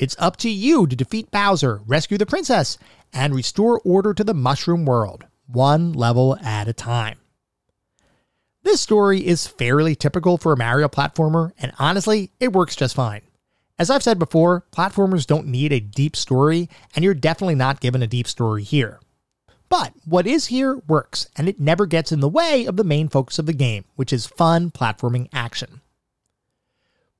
[0.00, 2.78] It's up to you to defeat Bowser, rescue the princess,
[3.12, 7.18] and restore order to the Mushroom World, one level at a time.
[8.62, 13.20] This story is fairly typical for a Mario platformer, and honestly, it works just fine.
[13.78, 18.02] As I've said before, platformers don't need a deep story, and you're definitely not given
[18.02, 19.00] a deep story here.
[19.68, 23.10] But what is here works, and it never gets in the way of the main
[23.10, 25.82] focus of the game, which is fun platforming action.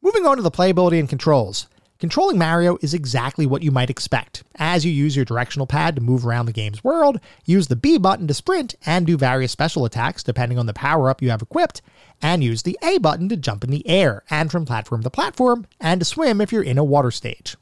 [0.01, 1.67] Moving on to the playability and controls.
[2.01, 6.01] Controlling Mario is exactly what you might expect, as you use your directional pad to
[6.01, 9.85] move around the game's world, use the B button to sprint and do various special
[9.85, 11.83] attacks depending on the power up you have equipped,
[12.23, 15.67] and use the A button to jump in the air and from platform to platform,
[15.79, 17.59] and to swim if you're in a water stage.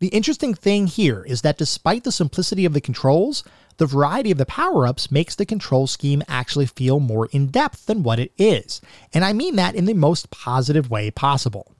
[0.00, 3.44] The interesting thing here is that despite the simplicity of the controls,
[3.76, 7.86] the variety of the power ups makes the control scheme actually feel more in depth
[7.86, 8.80] than what it is,
[9.14, 11.76] and I mean that in the most positive way possible.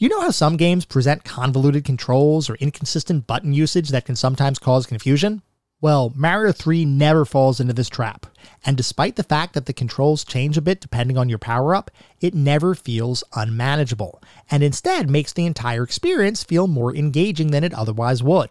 [0.00, 4.58] You know how some games present convoluted controls or inconsistent button usage that can sometimes
[4.58, 5.42] cause confusion?
[5.82, 8.24] Well, Mario 3 never falls into this trap,
[8.64, 11.90] and despite the fact that the controls change a bit depending on your power up,
[12.18, 17.74] it never feels unmanageable, and instead makes the entire experience feel more engaging than it
[17.74, 18.48] otherwise would.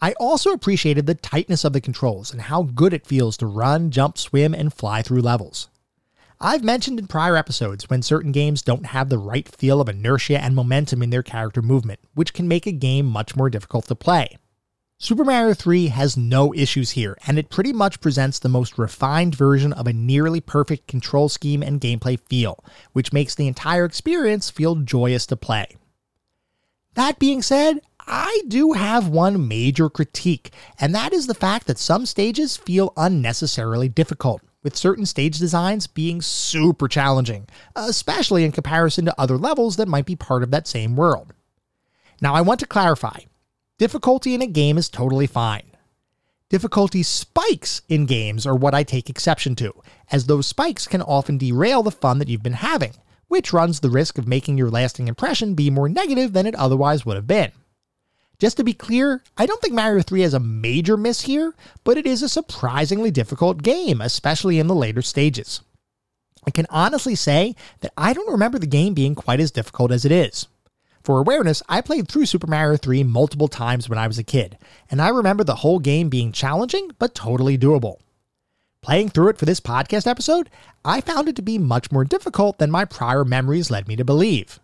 [0.00, 3.92] I also appreciated the tightness of the controls and how good it feels to run,
[3.92, 5.68] jump, swim, and fly through levels.
[6.40, 10.40] I've mentioned in prior episodes when certain games don't have the right feel of inertia
[10.40, 13.96] and momentum in their character movement, which can make a game much more difficult to
[13.96, 14.36] play.
[15.00, 19.34] Super Mario 3 has no issues here, and it pretty much presents the most refined
[19.34, 22.62] version of a nearly perfect control scheme and gameplay feel,
[22.92, 25.76] which makes the entire experience feel joyous to play.
[26.94, 31.78] That being said, I do have one major critique, and that is the fact that
[31.78, 37.46] some stages feel unnecessarily difficult, with certain stage designs being super challenging,
[37.76, 41.32] especially in comparison to other levels that might be part of that same world.
[42.20, 43.20] Now, I want to clarify
[43.78, 45.62] difficulty in a game is totally fine.
[46.48, 49.72] Difficulty spikes in games are what I take exception to,
[50.10, 52.94] as those spikes can often derail the fun that you've been having,
[53.28, 57.04] which runs the risk of making your lasting impression be more negative than it otherwise
[57.04, 57.52] would have been.
[58.38, 61.98] Just to be clear, I don't think Mario 3 has a major miss here, but
[61.98, 65.60] it is a surprisingly difficult game, especially in the later stages.
[66.46, 70.04] I can honestly say that I don't remember the game being quite as difficult as
[70.04, 70.46] it is.
[71.02, 74.56] For awareness, I played through Super Mario 3 multiple times when I was a kid,
[74.88, 77.96] and I remember the whole game being challenging but totally doable.
[78.82, 80.48] Playing through it for this podcast episode,
[80.84, 84.04] I found it to be much more difficult than my prior memories led me to
[84.04, 84.60] believe.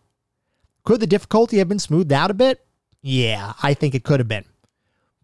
[0.85, 2.65] Could the difficulty have been smoothed out a bit?
[3.07, 4.47] Yeah, I think it could have been.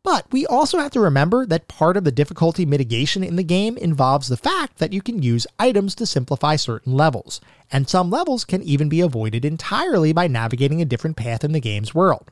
[0.03, 3.78] But we also have to remember that part of the difficulty mitigation in the game
[3.78, 7.41] involves the fact that you can use items to simplify certain levels,
[7.72, 11.61] and some levels can even be avoided entirely by navigating a different path in the
[11.61, 12.31] game's world.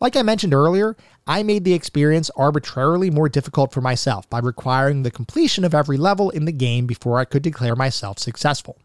[0.00, 0.96] Like I mentioned earlier,
[1.26, 5.98] I made the experience arbitrarily more difficult for myself by requiring the completion of every
[5.98, 8.78] level in the game before I could declare myself successful.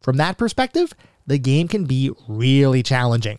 [0.00, 0.94] From that perspective,
[1.26, 3.38] the game can be really challenging.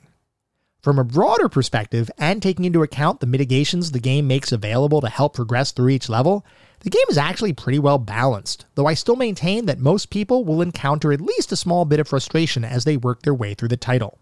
[0.82, 5.10] From a broader perspective, and taking into account the mitigations the game makes available to
[5.10, 6.44] help progress through each level,
[6.80, 10.60] the game is actually pretty well balanced, though I still maintain that most people will
[10.60, 13.78] encounter at least a small bit of frustration as they work their way through the
[13.78, 14.18] title.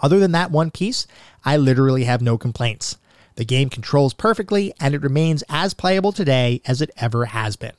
[0.00, 1.06] Other than that one piece,
[1.46, 2.98] I literally have no complaints.
[3.36, 7.72] The game controls perfectly, and it remains as playable today as it ever has been.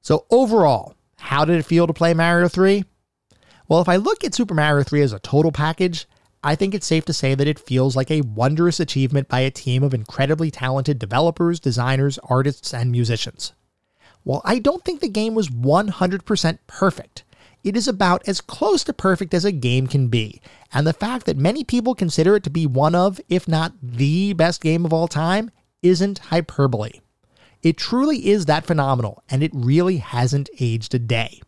[0.00, 2.84] So, overall, how did it feel to play Mario 3?
[3.68, 6.06] Well, if I look at Super Mario 3 as a total package,
[6.44, 9.50] I think it's safe to say that it feels like a wondrous achievement by a
[9.50, 13.52] team of incredibly talented developers, designers, artists, and musicians.
[14.24, 17.24] While I don't think the game was 100% perfect,
[17.62, 20.40] it is about as close to perfect as a game can be,
[20.72, 24.32] and the fact that many people consider it to be one of, if not the
[24.32, 25.50] best game of all time,
[25.80, 27.00] isn't hyperbole.
[27.62, 31.40] It truly is that phenomenal, and it really hasn't aged a day.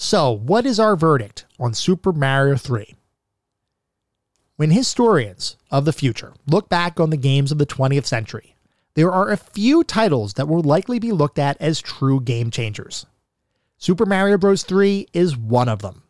[0.00, 2.94] So, what is our verdict on Super Mario 3?
[4.54, 8.54] When historians of the future look back on the games of the 20th century,
[8.94, 13.06] there are a few titles that will likely be looked at as true game changers.
[13.76, 14.62] Super Mario Bros.
[14.62, 16.04] 3 is one of them.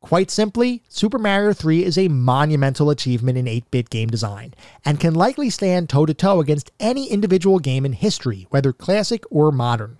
[0.00, 4.52] Quite simply, Super Mario 3 is a monumental achievement in 8 bit game design,
[4.84, 9.24] and can likely stand toe to toe against any individual game in history, whether classic
[9.30, 9.96] or modern.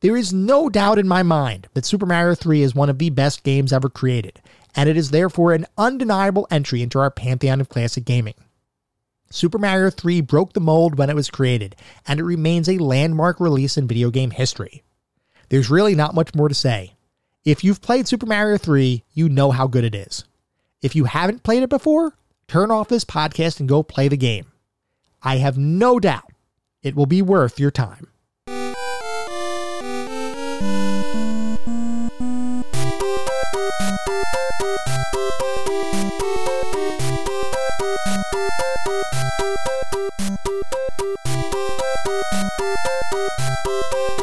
[0.00, 3.10] There is no doubt in my mind that Super Mario 3 is one of the
[3.10, 4.40] best games ever created,
[4.74, 8.34] and it is therefore an undeniable entry into our pantheon of classic gaming.
[9.28, 11.76] Super Mario 3 broke the mold when it was created,
[12.06, 14.82] and it remains a landmark release in video game history.
[15.50, 16.94] There's really not much more to say.
[17.44, 20.24] If you've played Super Mario 3, you know how good it is.
[20.80, 22.14] If you haven't played it before,
[22.48, 24.46] turn off this podcast and go play the game.
[25.22, 26.32] I have no doubt
[26.82, 28.09] it will be worth your time.
[34.60, 34.78] Thank
[44.08, 44.19] you.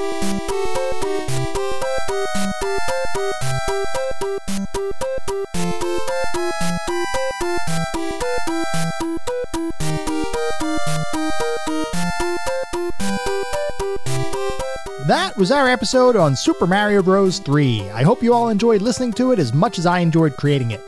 [15.37, 17.37] Was our episode on Super Mario Bros.
[17.37, 17.91] 3.
[17.91, 20.81] I hope you all enjoyed listening to it as much as I enjoyed creating it.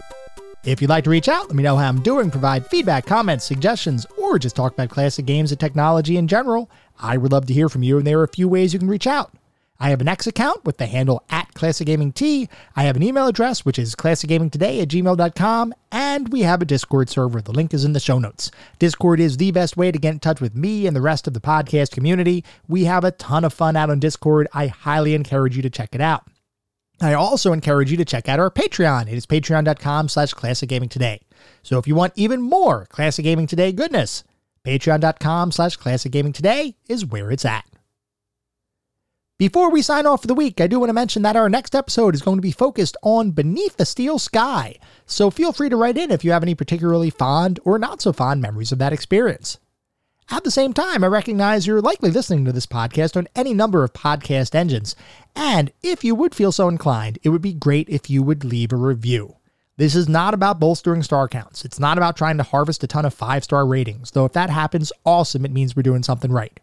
[0.63, 3.45] If you'd like to reach out, let me know how I'm doing, provide feedback, comments,
[3.45, 6.67] suggestions, or just talk about classic games and technology in general,
[6.99, 8.87] I would love to hear from you, and there are a few ways you can
[8.87, 9.31] reach out.
[9.79, 12.49] I have an X account with the handle at ClassicGamingT.
[12.75, 15.73] I have an email address, which is classicgamingtoday at gmail.com.
[15.91, 17.41] And we have a Discord server.
[17.41, 18.51] The link is in the show notes.
[18.77, 21.33] Discord is the best way to get in touch with me and the rest of
[21.33, 22.43] the podcast community.
[22.67, 24.47] We have a ton of fun out on Discord.
[24.53, 26.25] I highly encourage you to check it out.
[27.01, 29.03] I also encourage you to check out our Patreon.
[29.03, 31.21] It is patreon.com slash classicgamingtoday.
[31.63, 34.25] So if you want even more Classic Gaming Today goodness,
[34.65, 37.65] patreon.com slash classicgamingtoday is where it's at.
[39.39, 41.73] Before we sign off for the week, I do want to mention that our next
[41.73, 44.75] episode is going to be focused on Beneath the Steel Sky,
[45.05, 48.11] so feel free to write in if you have any particularly fond or not so
[48.11, 49.57] fond memories of that experience.
[50.29, 53.85] At the same time, I recognize you're likely listening to this podcast on any number
[53.85, 54.93] of podcast engines,
[55.37, 58.73] and if you would feel so inclined, it would be great if you would leave
[58.73, 59.37] a review.
[59.77, 61.63] This is not about bolstering star counts.
[61.63, 64.49] It's not about trying to harvest a ton of five star ratings, though if that
[64.49, 66.59] happens, awesome, it means we're doing something right.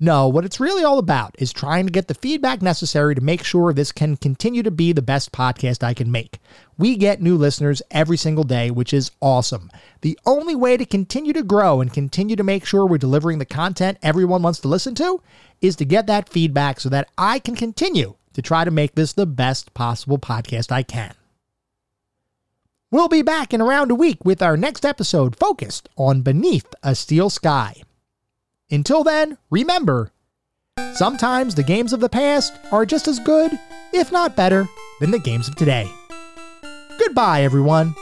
[0.00, 3.42] No, what it's really all about is trying to get the feedback necessary to make
[3.42, 6.38] sure this can continue to be the best podcast I can make.
[6.76, 9.72] We get new listeners every single day, which is awesome.
[10.02, 13.44] The only way to continue to grow and continue to make sure we're delivering the
[13.44, 15.20] content everyone wants to listen to
[15.60, 19.14] is to get that feedback so that I can continue to try to make this
[19.14, 21.14] the best possible podcast I can.
[22.92, 26.94] We'll be back in around a week with our next episode focused on Beneath a
[26.94, 27.82] Steel Sky.
[28.70, 30.12] Until then, remember
[30.94, 33.58] sometimes the games of the past are just as good,
[33.92, 34.68] if not better,
[35.00, 35.90] than the games of today.
[36.98, 37.94] Goodbye, everyone.